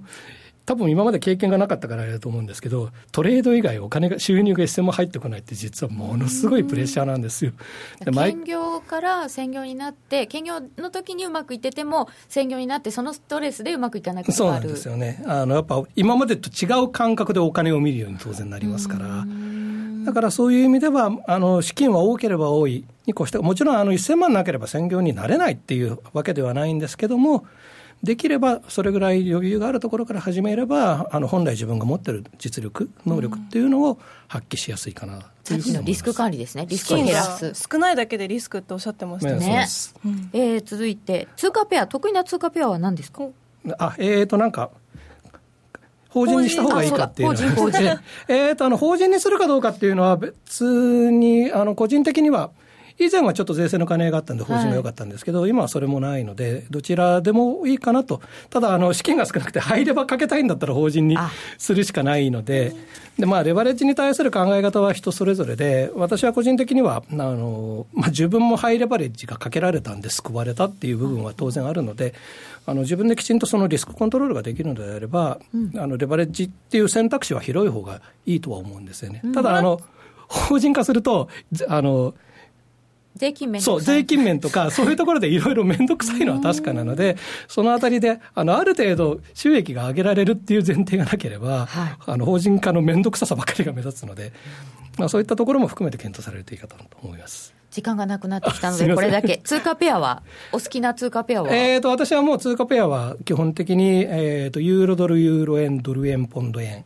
[0.66, 7.52] 多分今まで経験がなかったからだと思うんですけど、トレード以外お金が、収入が一銭も入ってこないって実はものすごいプレッシャーなんですよ。
[8.14, 15.24] 兼業から専業になって、兼業の時にうまくいってても、専業になってそのストレスでうまくいかないことがあるそうなんですよね。
[15.26, 19.26] あの、やっぱ今までと違う感覚でお金を見るように当然なりますから。
[20.06, 27.46] だからそういう意味では、あの、資金は多ければ多いに越して、もちろんあの1000万なければ専業になれないっていうわけではないんですけども、
[28.04, 35.20] できればそれぐらい余裕があるところから始めれば、あの本来自分が持ってる実力、能力っていうのを発揮しやすいかな。
[35.44, 37.54] さっきのリスク管理ですね、リスクを減らす。
[37.54, 39.68] 少ないだけでリスクっておっしゃってましたね。
[40.06, 43.28] うん、えー、続いて、通貨ペア、得意な通貨ペアは何ですか？
[43.78, 44.72] あ、えっ、ー、と、なんか、
[46.10, 48.00] 法人にした方がいいかっていう法人、法人。
[48.28, 52.50] えっと、あの、法人にするかどうかっていうのは別に、あの、個人的には、
[53.06, 61.18] 以前はちょっと税制の兼ね合いがあったんで、法人が良かったんですけど、はい、今はそれもないので、どちらでもいいかなと、ただ、あの資金が少なくて、入ればかけたいんだったら法人に
[61.58, 62.74] するしかないので、
[63.18, 72.14] でまあ、レバレッジに対する考え方は人それぞれで、私は個人的には、あのまあ、自分もハイレバレッジがかけられたんで救われたっていう部分は当然あるので、
[72.66, 79.22] あの自分できちんとそのリスクコントロールができるのであれば、うん、あのレバレッジっていう選択肢は広い方がいいとは思うんですよね。
[79.34, 79.82] ただあの
[80.28, 81.28] 法人化すると
[81.68, 82.14] あの
[83.16, 91.96] 税金面そう、税金面とか、そういうところでいろいろ面倒くさいのは確かなので、そのあたりで、あの、ある程度収益が上げられるっていう前提がなければ、はい。
[92.06, 94.32] あの、法人化の面倒くささばかりが目立つので、
[94.98, 97.54] まあそういったところも含めて検討されるといいかと思います。
[97.72, 99.40] 時間がなくなってきたので、 これだけ。
[99.44, 106.84] 通貨ペアは、お好きな通貨ペアは、えーと、私はもう通貨ペアは基本的に、えーと、ユーロドル、ユーロ円、ドル円、ポンド円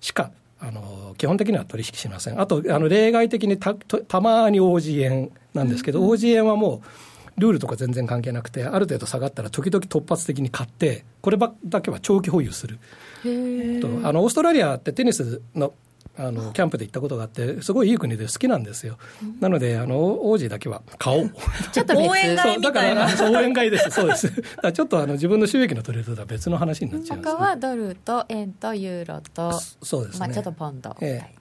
[0.00, 0.30] しか、
[0.60, 2.40] あの、基本的には取引しません。
[2.40, 6.82] あと、あの、例外的にた、たたまに OG 円なんですけど、OG 円はも
[7.36, 12.78] う、ルールとか全然関係なくて、ある程度下がったら時々突発的に買って、こればだけは長期保有する。
[13.80, 15.72] とあのオーストラリアってテニスの
[16.18, 18.98] あのキャンプで行ったことがあって、すごいいい国で好きなんですよ。
[19.40, 21.30] なので、あの王子だけは買おう。
[21.72, 24.28] ちょっと別応援そうだかみたいなら、 応援会です、そうです。
[24.28, 27.32] だからちょっとあの自分の収益のトレードとは別の話になっちゃいます、ね。
[27.32, 29.52] 他はドルと円とユーロと、
[29.82, 30.20] そうですね。
[30.20, 30.96] まあちょっとポンド。
[31.00, 31.38] ええ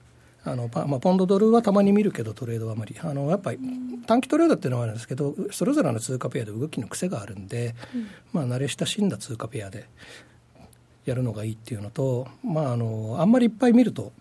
[0.47, 3.59] あのパまあ、ポンドドルはたまに見るけど、トレードはあまり、あのやっぱり
[4.05, 7.75] 短期トレードっていうのはあるんですけど、それぞれの通貨ペアで動きの癖があるんで、
[8.32, 9.89] まあ、慣れ親しんだ通貨ペアで
[11.03, 14.13] やるのがいいっていうのと、まあ、あのあんまりいっぱい見ると、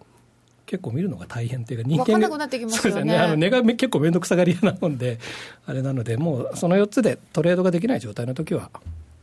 [0.67, 3.17] 結構見るのが大変っていうか、人わかんなくなってきますよね。
[3.17, 5.19] あの値が結構面倒くさがり屋なもんで、
[5.65, 8.71] あれなので、もうその4つでトレードができない状態の時は、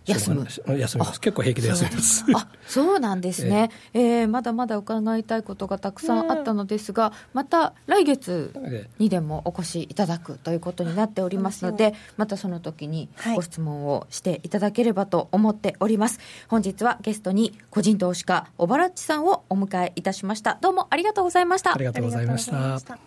[0.05, 0.45] 休む
[0.77, 1.21] 休みます。
[1.21, 2.25] 結構平気で休みます。
[2.35, 16.19] あそうなんですね、 えーまだまだ伺いたいことがたくさんあったのですが、また来月ええにでもお越しいただくということになっておりますので、またその時にはいご質問をしていただければと思っております。
[16.47, 20.57] 本日はゲストに個人投資家、小原っちさんをお迎えいたしました。
[20.59, 21.85] どうもありがとうございましたあり。
[21.85, 22.97] がとうございました。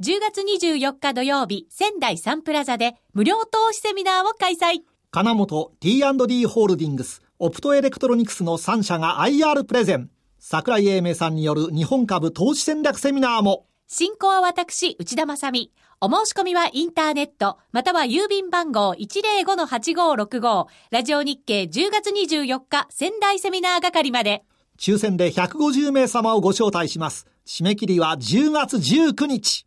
[0.00, 4.82] 10月24日土曜日、仙台サンプラザで無料投資セミナーを開催。
[5.12, 10.08] 金本 T&D ホールディングス、オプトエレクトロニクスの3社が IR プレゼン。
[10.38, 13.66] 桜井英明さんによる日本株投資戦略セミナーも。
[13.88, 15.72] 進行は私、内田正美。
[16.00, 24.44] お申し込みはインターネット、または郵便番号105-8565、ラジオ日経10月24日仙台セミナー係まで。
[24.78, 27.26] 抽選で150名様をご招待します。
[27.44, 29.66] 締め切りは10月19日。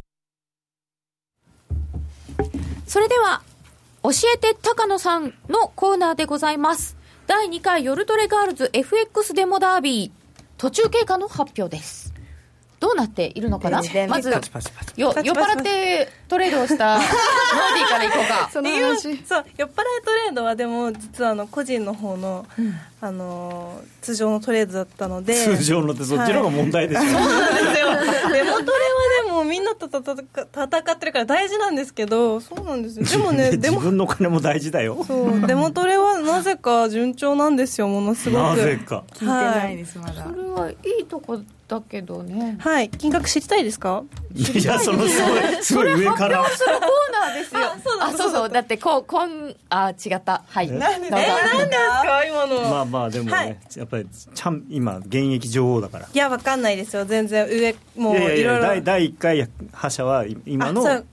[2.91, 3.41] それでは、
[4.03, 6.97] 教えて高野さんのコーナーでございます。
[7.25, 10.11] 第2回夜トレガールズ FX デモダービー、
[10.57, 12.10] 途中経過の発表です。
[12.81, 13.77] どうなっているのかな？
[14.09, 14.41] まず、よ、
[14.97, 17.05] 酔っ払ってトレードをしたノー
[17.75, 18.49] ディーからいこうか。
[18.51, 19.23] その話。
[19.23, 22.47] そう酔っ払いトレードはでも実はあの個人の方の、
[22.99, 25.35] あのー通常のトレードだったので。
[25.35, 27.87] 通常のってそっちの方が問題ですよ、そうなんですよ。
[27.91, 27.99] デモ
[28.31, 28.63] トレは
[29.25, 33.05] でもみんなと戦戦ってるから大事なんですけどそうなんですよ。
[33.05, 35.03] でもね で自も分の金も大事だよ。
[35.07, 38.41] そうデモトレはなぜか順調なんですよものすごく。
[38.41, 39.03] なぜか。
[39.13, 40.25] 聞いてないですまだ。
[40.27, 41.39] それはいいとこ
[41.71, 42.57] だけどね。
[42.59, 42.89] はい。
[42.89, 44.03] 金額知りたいですか？
[44.35, 46.43] いやそのすごい すごい上から。
[46.49, 46.79] するコー
[47.13, 47.61] ナーですよ。
[48.01, 48.49] あ、そうそう。
[48.49, 50.43] だって、こう、こん、あ、違った。
[50.49, 50.67] はい。
[50.67, 50.85] どうぞ。
[50.85, 52.25] えなんですか？
[52.27, 53.57] 今の、まあまあでもね、はい。
[53.77, 56.07] やっぱりちゃん今現役女王だから。
[56.13, 57.05] いやわかんないですよ。
[57.05, 58.59] 全然上もういろいろ。
[58.61, 61.03] 第第1回覇者は今の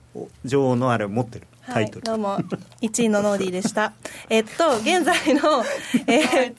[0.43, 2.37] 女王のあれを持ってるタイトル、はい、どうも
[2.81, 3.93] 1位のノーディーでした。
[4.29, 5.63] えっと現在の、
[6.07, 6.55] えー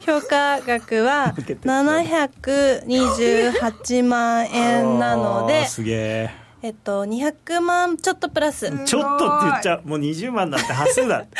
[0.00, 6.30] 評価額は728万円なのですげえ。
[6.62, 8.70] えっと200万ちょっとプラス。
[8.86, 11.24] ちょっとって言っちゃうもう20万なんて端数だ。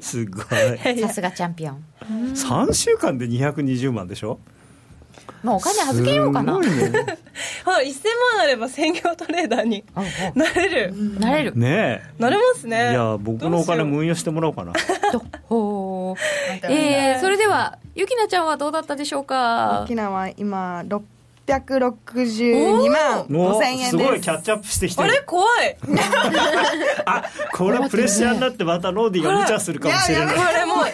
[0.00, 0.46] すごい。
[1.00, 1.84] さすがチャンピオン。
[2.34, 4.40] 3週間で220万でしょ？
[5.42, 6.62] もうお金預けようかな。
[6.62, 7.18] すごいね。
[7.64, 7.94] はい1000
[8.36, 9.84] 万あれば専業トレーダーに
[10.34, 10.94] なれる。
[11.18, 11.56] なれる。
[11.56, 12.90] ねなれますえね。
[12.92, 14.72] いや僕のお金どうしよ運用してもらおうかな。
[15.48, 16.16] ほー。
[16.70, 19.82] えー、それでは、ゆきなちゃんはどうだったでしょうか？
[19.84, 20.82] 沖縄は今
[21.46, 23.90] 662万もう5000円です。
[23.90, 25.20] すごいキャッチアップしてきてあれ？
[25.26, 25.76] 怖い。
[27.06, 30.34] あこれはプレッシャーになってまたローディが無茶するかもしれない。
[30.36, 30.86] これもう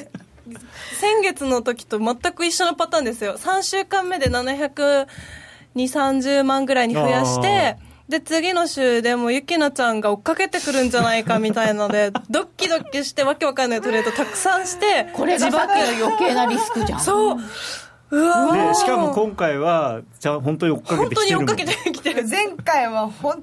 [0.97, 3.37] 先月の時と全く一緒のパターンですよ。
[3.37, 7.77] 3週間目で72030万ぐらいに増やして
[8.09, 17.01] で次の週でもうゆきなちゃんが追っかけてくるんじゃないかみたいので ドッキドキしてわけわかんないトレードたくさんしてこれがさっきの余計なリスクじゃん。
[17.01, 17.39] そう。
[18.09, 22.29] うわでしかも今回はじゃあ本当に追っかけ本当に追っかてきてるもんけてきててる。
[22.29, 23.43] 前回はほん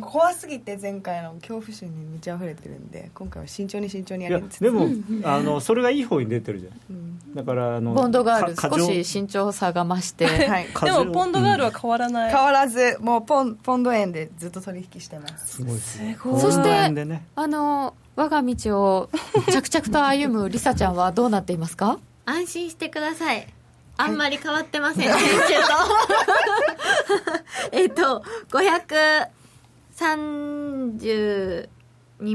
[0.00, 4.58] 怖すぎて前回の恐怖心に満ち溢れてるんで今回は慎重に慎重にやりつつ。
[4.58, 4.88] でも、
[5.24, 10.66] あのそれがいい方に出てるじゃん、だからあのボンドガールか少し慎重さが増して、 はい。
[10.84, 15.56] でもポンドガールは変わらない、変わらずもうポンポンド円でずっと取引してます。
[15.56, 16.18] すごいですね。
[16.22, 17.24] そしてね。
[17.34, 19.08] あの我が道を
[19.50, 21.98] 着々と歩むリサちゃんはどうなっていますか？
[22.26, 23.46] 安心してください。
[23.96, 25.38] あんまり変わってません、先週と。
[27.72, 28.22] えっと
[30.00, 31.68] 532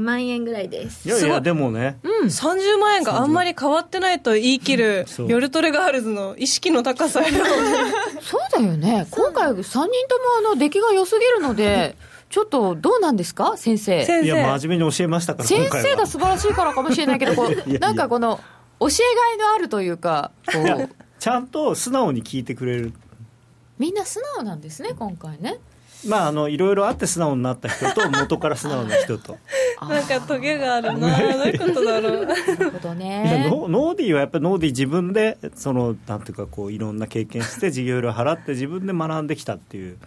[0.02, 1.08] 万円ぐらいです。
[1.08, 1.98] いやいやでもね。
[2.04, 5.28] 30万円があんまり変わってないと言い切るそう。
[5.28, 7.26] ヨルトレガールズの意識の高さよ。
[8.20, 9.06] そうだよね。
[9.10, 9.88] 今回3人とも
[10.50, 11.96] あの出来が良すぎるので
[12.30, 13.56] ちょっとどうなんですか？
[13.56, 14.04] 先生。
[14.04, 18.40] 先いや生真面目に教えましたから先生が素晴らしいからかもしれないけどこういやなんかこの
[18.80, 18.90] 教え
[19.38, 20.88] がいのあるというかこう。
[21.18, 22.92] ちゃんと素直に聞いてくれる
[23.78, 25.58] みんな素直なんですね今回ね。
[26.06, 29.38] まああのいろいろあって素直になった人と 元から素直な人と。
[29.88, 32.26] なんかトゲがあるなどういうことだろう。
[32.26, 39.98] なるほどいやねノノーディーはやっぱりノーディー自分でそのなんていうかこういろんな経験して授業料払って自分で学んできたっていう。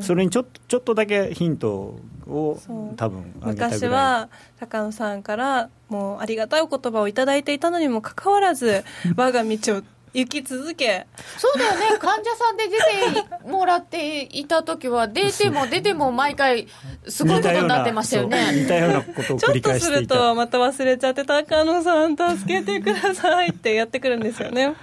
[0.00, 2.58] それにちょっとちょっとだけヒントを
[2.96, 3.70] 多分あげたぐらい。
[3.70, 4.28] 昔は
[4.58, 8.84] 高野さんからもうありがたいお言葉をいただいていたのにもかかわらず
[9.16, 9.82] 我が道を
[10.16, 11.06] 行き続け。
[11.36, 11.98] そうだよね。
[12.00, 16.68] 患者さんで出てもらっていた時は出ても出ても毎回
[17.06, 18.62] すごいことになってましたよね。
[18.62, 24.74] 似たようなことをちょ繰りっとするとまた忘れちゃって高野さん助けてくださいってやってくるんですよね。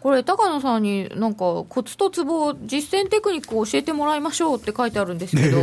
[0.00, 5.58] これ高野さんになんかコツとツボ実践テクニックを教えてもらいましょうって書いてあるんですけど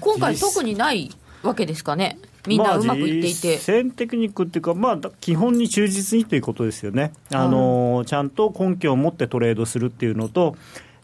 [0.00, 1.10] 今回特にない
[1.42, 10.56] わけですかねみんなうまくいっていて、まあ、実践テクニックっていうか、まあ、基本に忠実にということですよね、あのちゃんと根拠を持ってトレードするっていうのと、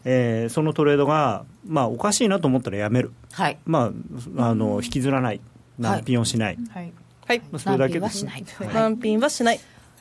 [0.05, 3.57] えーそのトレードが、まあ、おかしいなと思ったらやめる、はい。
[3.65, 3.91] ま
[4.37, 5.41] あ、あの引きずらない、
[5.79, 6.93] 難品をしない、はい。
[7.25, 7.39] はい。
[7.51, 8.75] まあ、それだけ難です品はしない、はい。
[8.75, 9.59] 難品はしない。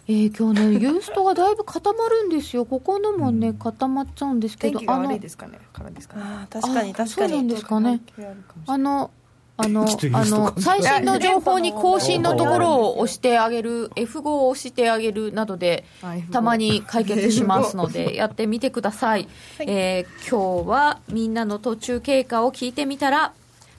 [0.09, 2.65] えー今日ねユーストがだいぶ固まるんですよ。
[2.65, 5.61] ここのもね固まっちゃうんですけ天気がどあの悪いですかね。
[5.73, 6.23] からですかね。
[6.51, 8.01] 確かにあ確かそうなんにですかね。
[8.17, 8.75] 関係あるかもしれない。
[8.75, 9.11] あの
[9.61, 19.29] あのあの最新の情報に更新のところを押してあげる F5 を押してあげるなどであ F5 たまに解決しますので やってみてください、
[19.61, 23.33] えー今日はみんなの途中経過を聞いてみたら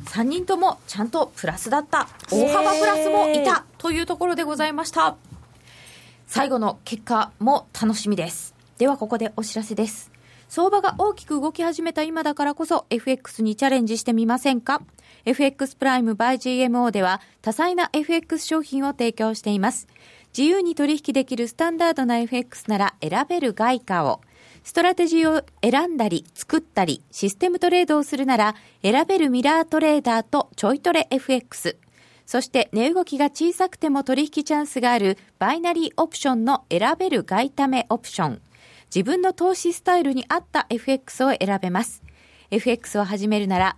[0.06, 2.08] 3人ともちゃんとプラスだった。
[2.32, 5.16] 大幅プラスもいたというところでございました。
[6.28, 8.56] 最後の結果も楽しみです。
[8.80, 10.10] ではここでお知らせです。
[10.50, 14.82] 相場が大きく動き始めた今だからこそ FX にチャレンジしてみませんか？
[15.26, 19.88] FX プライム by GMO では多彩な FX 商品を提供しています
[20.38, 24.22] 自由に取引できるスタンダードな FX なら選べる外為
[24.64, 31.78] ストラテジーを選んだり作ったりシステムトレードをするなら選べるミラートレーダーとちょいトレ FX
[32.32, 38.42] そして値動きが小さくても取引チャンスがあるバイナリーオプションの選べる外為オプション。
[38.94, 42.02] 自分の投資スタイルに合った FX を選べます。
[42.50, 43.78] FX を始めるなら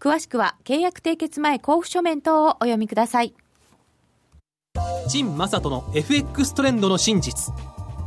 [0.00, 3.34] 詳しくは契約締結前交付書面等をお読みください。
[5.08, 7.52] 陳正人の FX トレンドの真実。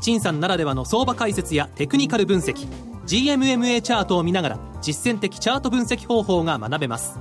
[0.01, 2.67] 陳さんならではの相場解説やテクニカル分析。
[3.05, 7.19] GMMA チャートを見ながら実践的チャート分析方法が学べます。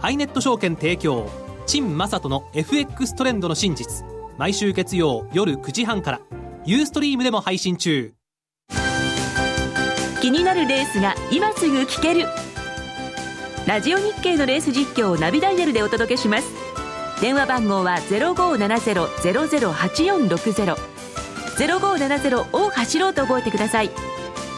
[0.00, 1.26] ハイネット証券提供。
[1.66, 4.04] 陳正人の FX トレンドの真実。
[4.36, 6.20] 毎週月曜夜9時半から。
[6.66, 8.12] ユーストリームでも配信中。
[10.20, 12.26] 気になるレースが今すぐ聞ける
[13.66, 16.52] ラジオ日経のレース実況をナビダイヤルでお届けします。
[17.22, 20.76] 電話番号は0570-008460
[21.56, 23.90] 0570を走ろうと覚えてください。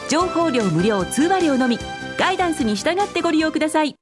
[0.09, 1.79] 情報量無料通話料のみ。
[2.17, 3.95] ガイダンスに従ってご利用ください。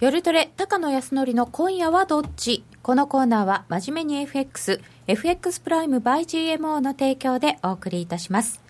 [0.00, 2.62] 夜トレ高野康則の今夜はどっち？
[2.82, 8.62] このコーナーは真面目に FX、FX プライム by GMO の提供でお送りいたします。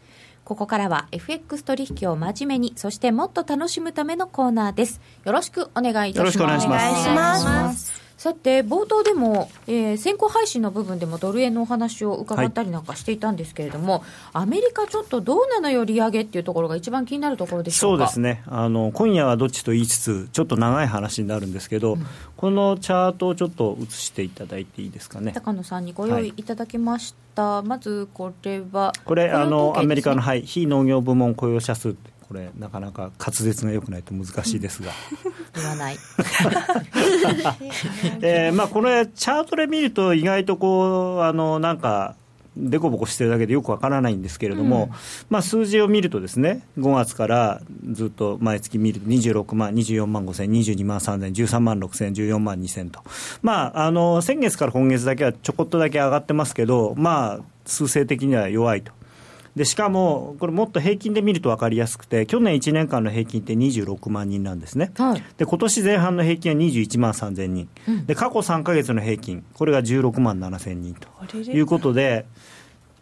[0.47, 5.03] ここからは FX 取引を真面目にそしてもっと楽しむためのコーナーです。
[5.27, 6.19] よろしくお願いいたします。
[6.19, 7.11] よろしくお願いします。
[7.11, 14.03] お願いしますさて冒頭でも、えー先行配信の部分でもドル円のお話を伺ったりなんかしていたんですけれども、
[14.33, 17.81] アメリカちょっとどうなのよ利上げっていうところが一番気になるところでしょか？
[17.81, 18.43] そううですね。
[18.47, 21.97] あの今夜はどっちと言いつつちょっと長い話になるんですけど、
[22.37, 25.31] このチャートをちょっと映していただいていいですかね？
[25.33, 31.95] 高野さんにご用意いただきました、まずこれはこれあのアメリカの、ははい、非農業部門雇用者数
[32.29, 34.93] これなかなか滑舌が良くないと難しいですが、
[35.57, 35.97] 言わない。
[38.21, 42.17] えーまあ、これチャートで見ると意外とこうあのなんか
[42.59, 44.91] でこぼこしてるだけでよくわからないんですけれども、うん。
[45.31, 53.01] まあ、数字を見るとですね5月からずっと毎月見ると26万24万5千22万3千13万6千14万2千と、
[53.43, 58.93] まあ、あの先月から今月だけはちょこっとだけ上がってますけど、まあ、数勢的には弱いと。
[59.59, 64.93] でしかも、これ、もっと平均で見ると分かりやすくて、去年1年間の平均って26万人なんですね、
[65.37, 68.07] で今年前半の平均は21万3000人、うん。
[68.07, 72.25] で過去3か月の平均、これが16万7000人ということで、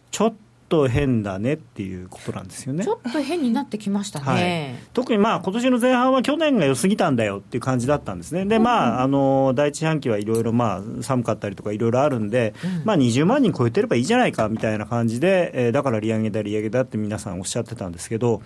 [0.09, 0.33] ちょっ
[0.69, 2.83] と変だねっていうことなんですよね。
[2.83, 2.89] ち。
[2.89, 12.53] ょっと変になってきましたね、特にまあ今年の前半は去年が良すぎたんだよっていう感じだったんですね、でまあ、あの第一四半期はいろいろまあ寒かったりとかいろいろあるんで、
[12.83, 18.41] まあ、20万人超えてればいいじゃないかみたいな感じで、えーだから利上げだ、利上げだって皆さんおっしゃってたんですけど、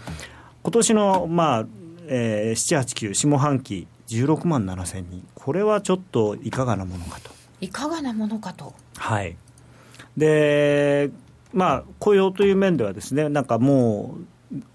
[0.64, 1.66] 今年のまあ、
[2.08, 7.32] えー、7、8、9、下半期、16万7千人、これはちょっといかがなものかと。
[7.62, 8.74] いかがなものかと。
[8.98, 9.38] はい、
[10.18, 11.10] で、
[11.54, 14.26] まあ、雇用という面ではですね、なんかもう、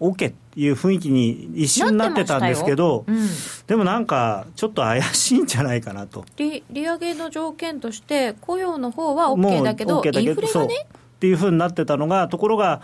[0.00, 3.28] OK っていう雰囲気に一瞬なってたんですけど、うん。
[3.66, 6.24] でもなんか、ちょっと怪しいんじゃないかなと。
[6.36, 10.62] 利利上げの条件として雇用の方はも OK うだけど OK だインフレそう。
[10.62, 12.82] がねっていうふうになってたのが、ところが、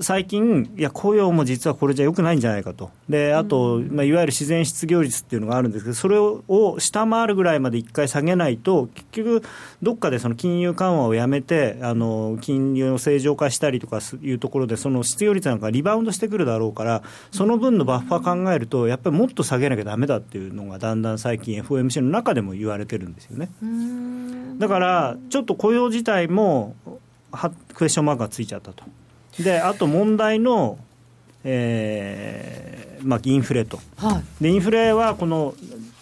[0.00, 9.42] 最近、いや、雇用も実はこれじゃよくないんじゃないかと、であと、まあ、いわゆる自然失業率っていうのがあるんですけど、それを下回るぐらいまで一回下げないと、結局、
[9.82, 23.48] どっかでその金融緩和をやめて、あの金融を正常化したりとかいうところで、その失業率なんかリバウンドしてくるだろうから、その分のバッファー考えると、やっぱりもっと下げなきゃだめだっていうのが、だんだん最近、FOMC の中でも言われてるんですよね。
[24.58, 26.74] だから、ちょっと雇用自体も
[27.30, 28.84] はクエスチョンマークがついちゃったと。
[29.40, 30.78] であと問題の、
[31.44, 33.78] えーまあ、インフレと、
[34.40, 35.54] でインフレはこの、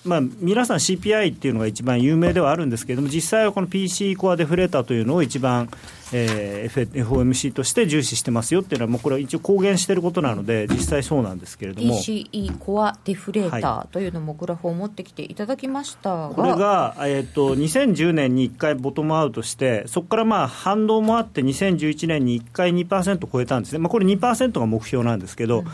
[0.05, 5.69] まあ、皆さん CPI っていうのが一番有名ではあるんですけれども、実際はこの PC コアデフレーターというのを一番、
[6.17, 11.97] えー FOMC として重視してますよっていうのは、もうこれは一応公言していることなので、実際そうなんですけれども。
[11.97, 16.29] PCE コアデフレータはーというのもグラフを持ってきていただきましたが。
[16.31, 25.65] これが、えー、と2010年に1回ボトムアウトして、そこからまあ反動もあって、2011年に1回2%超えたんですね、まあ、これ2%が目標なんですけど、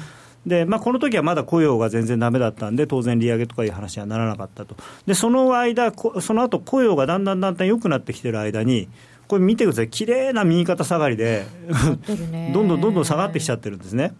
[0.47, 4.74] でまあ、この時はまだ雇用が全然だめだったんで、当然利上げとかいう話にはならなかったと、
[5.07, 8.88] でその間、こその後雇用がだんだんだんだん良くなってきてる間に、
[9.31, 11.47] これ見てください、綺麗な右肩下がりで、
[12.53, 14.12] どんどんどんどん下がってきちゃってるんですね。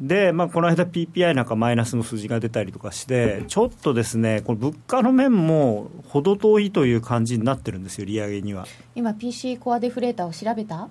[0.00, 8.68] で、まあ、この間 PPI なんかマイナスの数字が出たりとかして、ちょっとですね、この物価の面も程遠いという感じになってるんですよ、利上げには。
[8.94, 10.88] 今 PC コアデフレーターを調べた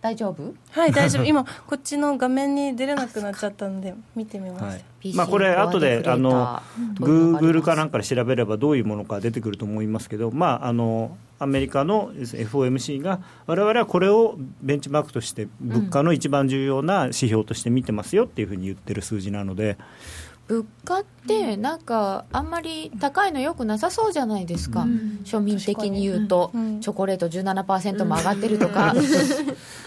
[0.00, 0.54] 大丈夫？
[0.70, 1.24] はい大丈夫。
[1.28, 5.14] 今こっちの画面に出れなくなっちゃったんで見てみました、はい。
[5.14, 6.60] まあ、これ、後であの
[6.98, 19.76] グーグルかなんかで調べればどういうものか出てくると思いますけど、まあ、あのアメリカの FOMC が、我々はこれをベンチマークとして、物価の一番重要な指標として見てますよっていうふうに言ってる数字なので。
[20.50, 24.80] 物価ってなんかあんまり高いのよくなさそうじゃないですか、
[25.24, 28.92] 庶民的に言うと、チョコレート17%も上がってるとか、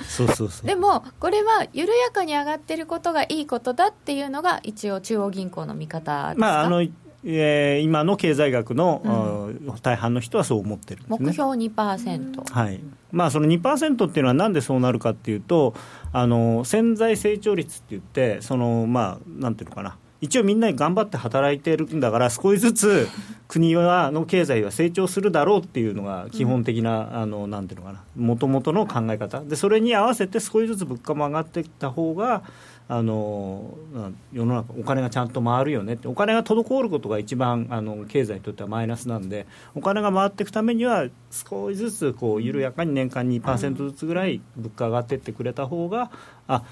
[0.07, 0.66] そうそうそう。
[0.66, 6.82] でもこれは緩やかに上がってることがいいことだっていうのが一応中央銀行の見方ですか、まああの
[7.26, 9.51] えー今の経済学の、
[9.82, 11.07] 大半の人はそう思ってるね。
[11.09, 12.80] 目標2%、はい。
[13.11, 15.76] まあ、その2%っていうのはなんでそうなるかっていうと
[16.11, 23.09] あの潜在成長率って言ってその、まあ、なんていうのかな一応みんな頑張って働いてるんだから少しずつ
[23.49, 29.41] 国はの経済は成長するだろうっていうのが基本的な、あのなんていうのかな元々の考え方。
[29.41, 32.41] でそれに合わせて少しずつ物価も上がってきた方が
[32.88, 36.07] あのうん世の中お金がちゃんと回るよねって。
[36.07, 39.45] お金が滞ることが一番あの経済にとってはマイナスなんで
[39.76, 46.11] お金が回っていくためには少しずつこう緩やかに年間2%ずつぐらい物価上がっていってくれた方が
[46.47, 46.63] あ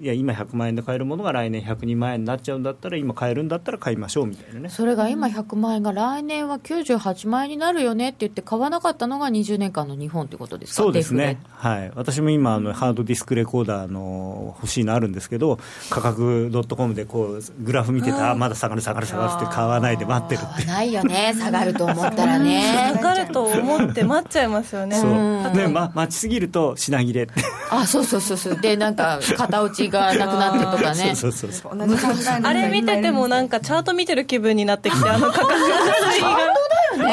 [0.00, 4.68] いや今100万円で買えるものが来年102万円になっちゃうんだったら今買えるんだったら買いましょうみたいなね。
[4.68, 10.82] それが今100万円が来年は98万円になるよねって言って買わなかったのが20年間の日本ってことですか？
[10.82, 11.40] そうですね。
[11.54, 15.58] はい、私も今あの、ハードディスクレコーダーの欲しいのあるんですけど、
[15.88, 20.64] 価格 .com でこうグラフ見てて、あまだ下がる、下がる、下がるって買わないで待ってるって。
[20.66, 21.32] ないよね。
[21.38, 22.92] 下がると思ったらね。
[22.96, 24.96] 下がると思って待っちゃいますよね。
[24.96, 25.56] そう。
[25.56, 27.34] で、ま、待ちすぎると品切れって。
[27.70, 28.60] あそうそうそうそう。
[28.60, 29.20] でなんか
[29.62, 36.36] 型落ちがなくなってとかねそうそうそう同じ考えのあれ見ててもなんかチャート見てる気分になってきてあの価格の推移が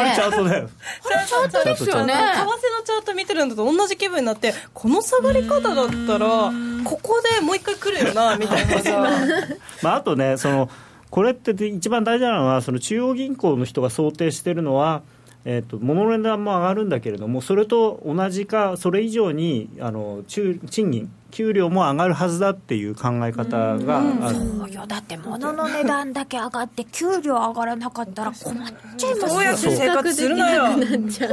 [0.01, 0.69] あれチャートだよ
[1.27, 6.51] チャートですよね為替のチャート見てるのと同じ気分になってこの下がり方だったら
[6.83, 9.09] ここでもう一回来るよなみたいな
[9.81, 10.69] まあ、あとねその
[11.09, 15.01] これって一番大事なのはその中央銀行の人が想定してるのは、
[15.45, 24.35] えー、と物の値段も上がるんだけれどもそれと同じかそれ以上にあの中賃金給料も上がるはずだっていう考え方がある。
[24.35, 24.85] そうよ。
[24.87, 29.27] だって物の値段だけ上がって給料上がらなかったら困っちゃいますよ。
[29.27, 30.63] どうやって生活するのよ。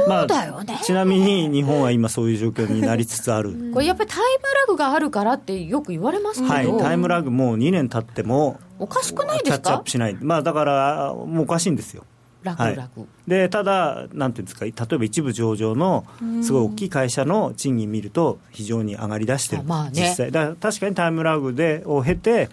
[0.07, 0.79] まあそうだよね。
[0.83, 12.03] ちなみに日本は今そういう状況になりつつある、これやっぱりタイムラグがあるからってよく言われますけど、はい、タイムラグもう2年経ってもおかしくないキャッですかチアップしない、まあ、だからもうおかしいんですよ。
[12.47, 16.05] ラグラグ、でただ、なんていうんですか、例えば一部上場の
[16.41, 19.91] すごい大きい会社の賃金見ると、非常に上がりだしてる、まあね。
[19.93, 22.49] 実際、だ確かにタイムラグでを経て、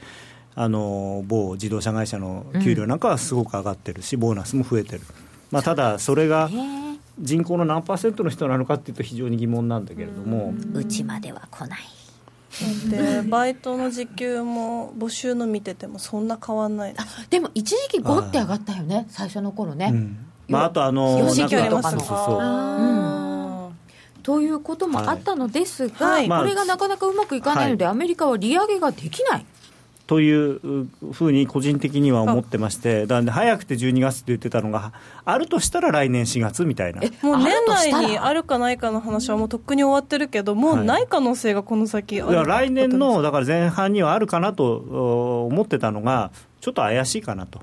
[0.56, 5.00] あの某自動車会社の給料なんかはすごく上がってるし、ボーナスも増えてる、
[5.50, 6.48] まあ、ただ、それが
[7.18, 10.54] 人口の何パーセントの人なのかっていうと、非常に疑問なんだけれども。
[10.74, 11.80] うちまでは来ない
[12.90, 16.94] でバイトの時給も募集の見ててもそんな変わんない
[17.30, 19.92] でも一時期ゴって上がったよね最初の頃ね、
[20.48, 23.70] まあ、あとあの吉木とかのなんそうそう。
[23.70, 23.76] ん。
[24.22, 26.28] ということもあったのですが、はい。
[26.28, 29.46] まあこれがなかなかうまくいかないので、アメリカは利上げができない
[30.06, 34.92] というふうに個人的には思ってまして、だ早くて12月って言ってたのが、
[35.24, 37.00] あるとしたら来年4月みたいな。
[37.22, 46.30] もう年内にあるかないかの話はもうとっくに終わってるけどもうない可能性がこの先あるいや来年のだから前半にはあるかなとお思ってたのが、
[46.60, 47.60] ちょっと怪しいかなと。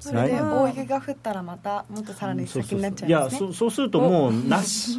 [0.00, 3.38] それで大雪が降ったらまたもっとさらに先になっちゃいやいますね。
[3.48, 4.98] そそうするともう なし、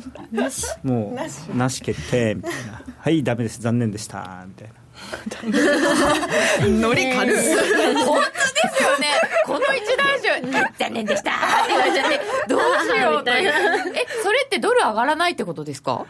[0.84, 1.48] もうなし。
[1.48, 4.46] なし決定みたいな、はい、だめです、残念でした。
[4.48, 4.81] みたいな。
[6.82, 7.36] ノリ軽い。
[8.06, 9.08] 本当ですよね。
[9.46, 10.28] この一大事
[10.80, 12.60] 残念でしたって言われちゃってどう
[12.96, 13.50] しようという。
[13.96, 16.06] えそれってドル上がらないってことですか？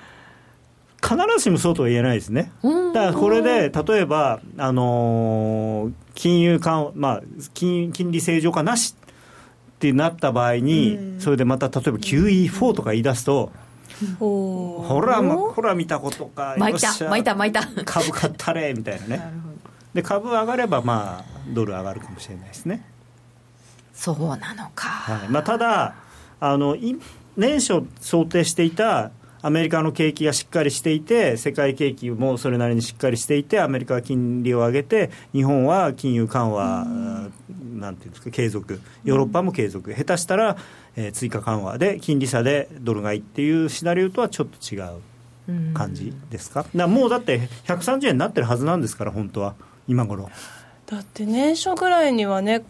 [1.04, 2.52] 必ずしもそうとは言えないですね。
[2.94, 7.22] だからこれで例えば、あのー金融緩和、まあ、
[7.54, 8.96] 金金利正常化なし
[9.76, 13.52] ってなった場合に、それでまた例えば QE4 とか言い出すと、
[14.20, 17.84] ほら、ま、ほら見たことか、巻いた巻いた巻いた。
[17.86, 19.32] 株買ったれみたいなね。
[19.94, 22.86] で株上がれば、まあ、ドル上がるかもしれないですね。
[23.94, 24.88] そうなのか。
[24.88, 25.30] はい。
[25.30, 25.96] まあ、ただ
[26.40, 26.98] あの、い
[27.38, 29.12] 年初想定していた
[29.44, 36.86] アメリカの景気がしっかりしていて、世界景気もそれなりにしっかりしていて、アメリカは金利を上げて、日本は金融緩和、
[37.76, 40.58] なんていうんですか、継続、ヨーロッパも継続、下手したら、
[40.96, 49.56] えー追加緩和で、金利差でドル買いっていうシナリオとはちょっと違う感じですか、だからもうだって、130円になってるはずなんですから、本当は、
[49.88, 50.30] 今頃。
[50.86, 52.64] だって年初ぐらいにはね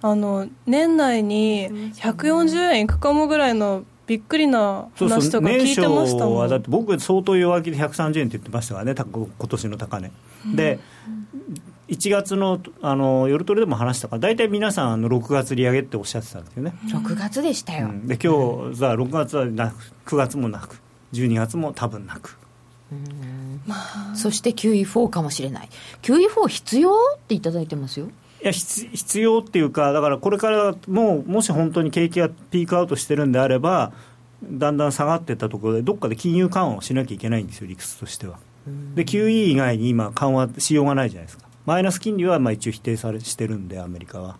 [0.00, 6.04] あの年内に140円いくかもぐらいのびっくりな話とか聞いてましたもん。
[6.04, 10.10] 年初はだって僕相当弱気で130円って言ってましたからねた今年の高値、
[10.54, 10.78] で
[11.88, 20.80] 1月のあの夜トレでも話したから大体皆さんあの6月利上げっておっしゃってたんですよね、6月でしたよ、で今日さ6月はなく9月もなく
[21.12, 22.38] 12月も多分なく。
[24.14, 25.68] そして QE4 かもしれない。
[26.02, 28.06] QE4 必要っていただいてますよ。
[28.42, 33.92] いや必必要っていうかだからこれからもうもし本当に景気がピークアウトしてるんであれば
[34.44, 38.38] だんだん下がっていったところでどっかで金融緩和をしなきゃいけないんですよ理屈としては。
[38.94, 44.36] で QE 以外に今緩和しようがないじゃないですかマイナス金利はまあ一応否定されしてるんでアメリカは。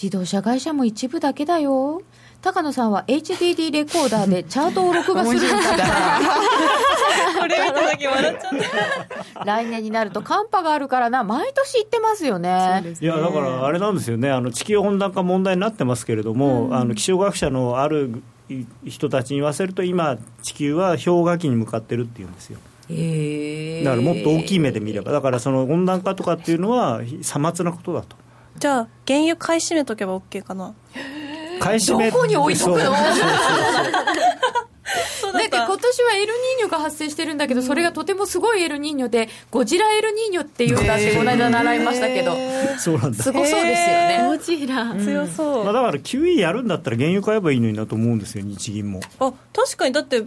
[0.00, 2.02] 自動車会社も一部だけだよ。
[2.42, 5.48] 高野さんは HDD レコーダーでチャートを録画するんだ。
[5.48, 6.20] か ら
[7.40, 8.52] これ見た時笑っちゃっ
[9.34, 9.44] た。
[9.44, 11.24] 来年になると寒波があるからな。
[11.24, 12.94] 毎年言ってますよね。
[13.00, 14.30] いやだからあれなんですよね。
[14.30, 18.22] あの地球温暖化問題になってますけれども、あの気象学者のある
[18.84, 22.58] 人たちに言わせると今地球は氷河期に向かってるっていうんですよ
[22.90, 28.16] へだからもっと大きい目で見ればだからその温暖化とかっていうのはさまつなことだと。
[28.58, 30.74] じゃあ原油買い占めとけば OK かな。
[31.60, 32.76] 買い占めどこに置いとくの？
[32.76, 33.24] そうそうそうそう
[35.20, 35.32] そう。
[35.32, 42.36] なんか今年はエルニーニョが発生してるんだけど、それがとてもすごいエルニーニョでゴジラエルニーニョっていうんだってこの間習いましたけど、
[42.78, 43.22] そうなんだ。
[43.22, 44.94] すごそうですよね、ゴジラ。
[44.94, 49.00] 強そう、まあ、だから QE やるんだったら原油買えばいいのになと思うんですよ日銀も。
[49.18, 49.92] あ確かに。
[49.92, 50.22] だって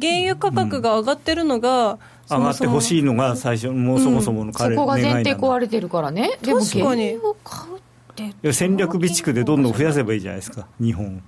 [0.00, 7.06] 原油価格が上がってるのが、上がってほしいのが最初もうそもそものそ彼、こが前提壊れてるからね、でも確かに。
[7.08, 7.80] 原油を買うっ
[8.14, 11.22] て、いや戦略備蓄でどんどん増やせばいいじゃないですか日本。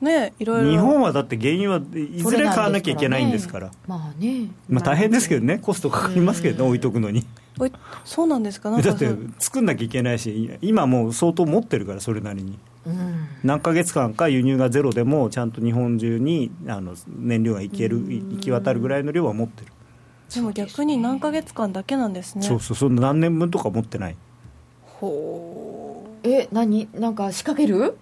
[0.00, 0.70] ねいろいろ。
[0.70, 3.70] 日本はだって原油はいずれ買わなきゃいけないんですから。
[3.86, 7.26] まあね、まあ大変ですけどねコストかかりますけどね置いとくのに。
[8.06, 8.70] そうなんですか？
[8.70, 12.52] なんかだって作んなきゃいけないし今もう相当持ってるからそれなりに。
[12.52, 12.58] うん、
[13.42, 19.72] 何ヶ月間か輸入がゼロでもちゃんと日本中にあの燃料がいける行き渡るぐらいの量は持ってる。
[20.34, 22.42] でも逆に何ヶ月間だけなんですね。
[22.42, 24.16] そうそうそんな何年分とか持ってない。
[24.84, 25.89] ほ
[26.22, 26.88] え何？
[26.94, 27.96] なんか仕掛ける？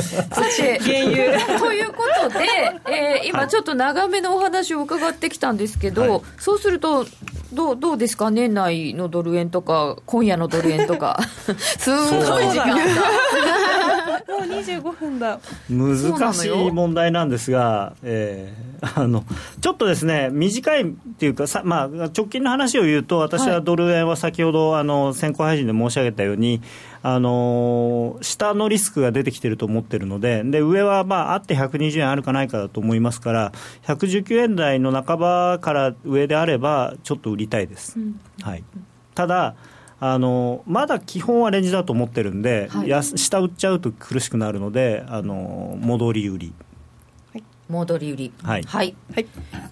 [0.00, 2.38] さ て原油ということで、
[2.90, 6.20] えー今ちょっと長めのお話を伺ってきたんですけど、はい。
[6.38, 7.06] そうすると
[7.52, 8.30] どうどうですか？
[8.30, 11.18] 年内のドル円とか今夜のドル円とか。
[11.58, 12.76] すごい時間
[14.28, 15.40] もう25分だ。
[15.70, 19.24] 難しい問題なんですが、えーあの
[19.60, 26.60] ちょっとですね短いっていうかさ、まあ、直近の話を言うと私はドル円は先ほどあの先行配信で申し上げたように
[27.04, 33.52] あの下のリスクが出てきてると思ってるのでで上はまああって120円あるかないかだと思いますから
[33.84, 37.98] 119円台の半ばから上であればちょっと売りたいです。
[38.42, 38.64] はい、
[39.14, 39.54] ただ
[40.04, 43.04] あのまだ基本はレンジだと思ってるんで、はい。
[43.04, 46.52] 下売っちゃうと苦しくなるのであの戻り売り。
[47.68, 48.32] 戻り売り。
[48.42, 48.64] はい。
[48.64, 48.96] はい。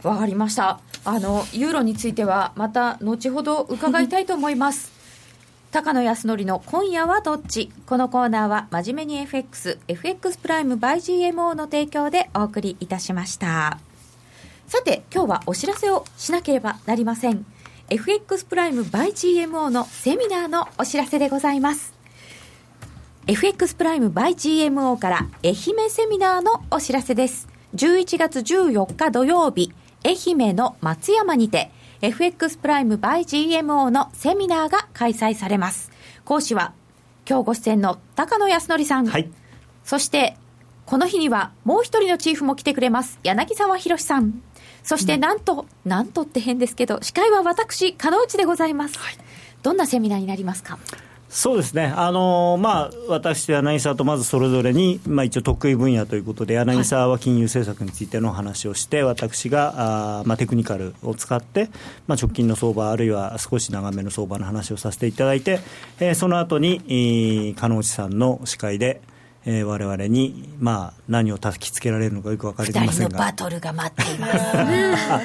[0.05, 0.78] わ、かりました。
[1.05, 4.93] あのユーロについてはまた後ほど伺いたいと思います。
[5.72, 7.72] 高野康則の今夜はどっち？
[7.87, 13.81] このコーナーは真面目に FXFX プライム by GMO の提供でお送りいたしました。
[14.68, 17.45] さて今日はお知らせをしなければなりません
[17.93, 21.93] FX プライム by GMO のセミナーのお知らせでございます
[23.26, 27.49] FX プライム by GMO から愛媛セミナーのお知らせです。
[27.74, 29.72] 11月14日土曜日、
[30.05, 31.70] 愛媛の松山にて
[32.01, 35.91] FX プライム by GMO のセミナーが開催されます。
[36.24, 36.72] 講師は
[37.28, 39.07] 今日ご出演の高野康則さん。
[39.07, 39.28] はい
[39.82, 40.36] そして、
[40.86, 43.18] この日にはもう一人のチーフも来てくれます。
[43.24, 44.43] 柳沢博さん。
[44.83, 48.95] そしてなんと、なんとって変ですけど、司会は私、加納内でございます。
[49.62, 50.78] どんなセミナーになりますか？
[51.28, 61.70] そうですね、あのまあ、私と柳沢とまずそれぞれに、まあ、一応得意分野ということで、柳沢は金融政策についての話をして、私があー、まあ、テクニカルを使って、
[62.09, 65.61] まあ、直近の相場、あるいは少し長めの相場の話をさせていただいて、
[66.01, 69.01] えーその後に、えー、加納内さんの司会で、
[69.47, 73.09] えー、我々に、まあ、何を焚きつけられるのかよく分かり二ませんが。
[73.09, 74.28] 人のバトルが待っていま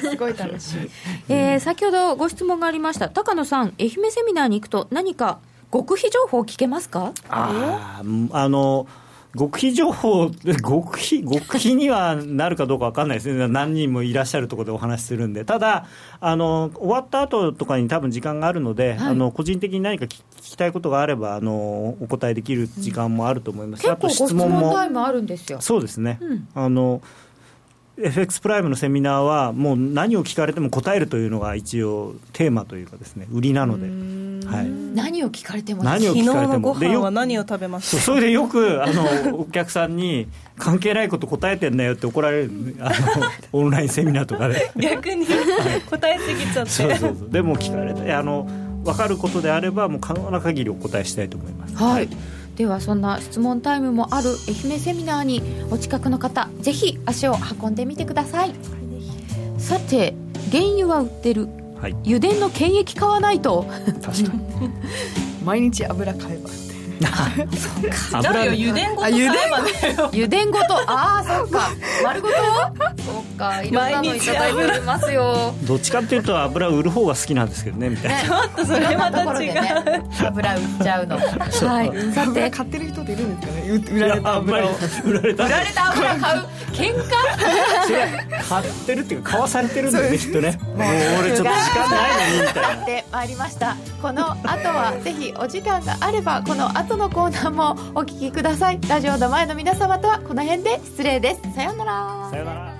[0.10, 0.90] すごい楽しい
[1.28, 5.38] えー先ほどご質問がありました高野さん愛媛セミナーに行くと何か
[5.72, 7.12] 極秘情報を聞けますか？
[7.28, 8.86] あーあの
[9.38, 10.30] 極秘情報、
[10.62, 15.86] 極秘極秘にはなるかどうか分かんないですね、何人もいらっしゃるところでお話しするんで、ただ、
[16.20, 19.08] あの終わった後とかに多分時間があるので、はい。
[19.08, 25.60] あの個人的に何か聞聞きたいことがあればあの、お答えできる時間もあると思います、結構ご質問タイムあるんですよ。
[25.60, 26.48] そうですね、うん。
[26.54, 27.00] あの
[27.98, 33.86] FX プライムのセミナーは、もう何を聞かれても答えるというのが一応、テーマというかですね、売りなので。
[34.46, 34.66] はい。
[34.94, 36.52] 何を聞かれても何を昨日聞かれても。
[36.54, 37.96] のご飯は何を食べました？
[38.02, 42.76] それでよくあのお客さんに関係ないこと答えてんだよって怒られる。
[42.80, 42.94] あの
[43.60, 44.70] オンラインセミナーとかで。
[44.76, 45.26] 逆に
[45.90, 46.70] 答えすぎちゃって。
[46.70, 47.30] そうそうそう。
[47.30, 48.48] でも聞かれてあの
[48.84, 51.74] 分かることであればもう可能な限りお答えしたいと思います。
[51.76, 52.08] はい、
[52.56, 58.52] ではそんな質問タイムもある愛媛セミナーにお近くの方ぜひ足を運んでみてください。
[59.58, 60.14] さて
[60.50, 61.48] 原油は売ってる。
[61.80, 61.92] はい。
[62.06, 63.66] 油田の権益買わないと。
[64.02, 64.40] 確かに。
[65.44, 66.48] 毎日油買えば
[66.96, 70.74] って油油田ごとあ油田ごと。
[70.90, 71.68] ああそっか。
[72.04, 72.34] 丸ごと？
[72.34, 73.62] そっか。
[73.62, 75.54] いろんなのいただいておりますよ。
[75.64, 78.24] どっちかっていうと油売る方が好きなんですけどねみたいな、ね。
[78.28, 81.16] ちょっとそれまた違う、ね油売っちゃうの。
[81.16, 82.12] はい。
[82.12, 82.28] さて。
[82.30, 83.68] 油買ってる人っているんですかね。
[83.68, 84.66] う売られた油。
[84.66, 84.70] を
[85.04, 85.46] 売られた。
[85.46, 86.42] 売られた油買う？
[86.72, 87.10] 喧嘩？
[88.48, 90.58] 買ってるっていうか買わされてるんだよねきっとね。
[90.62, 90.76] もう
[91.20, 92.68] 俺ちょっと時間ないのにみたいな。
[92.68, 93.76] やってまいりました。
[94.02, 98.78] この後はぜひお時間があればこの後のコーナーもお聞きください。
[98.86, 101.54] ラジオの前の皆様とはこの辺で失礼です。
[101.54, 102.28] さようなら。
[102.30, 102.75] さようなら。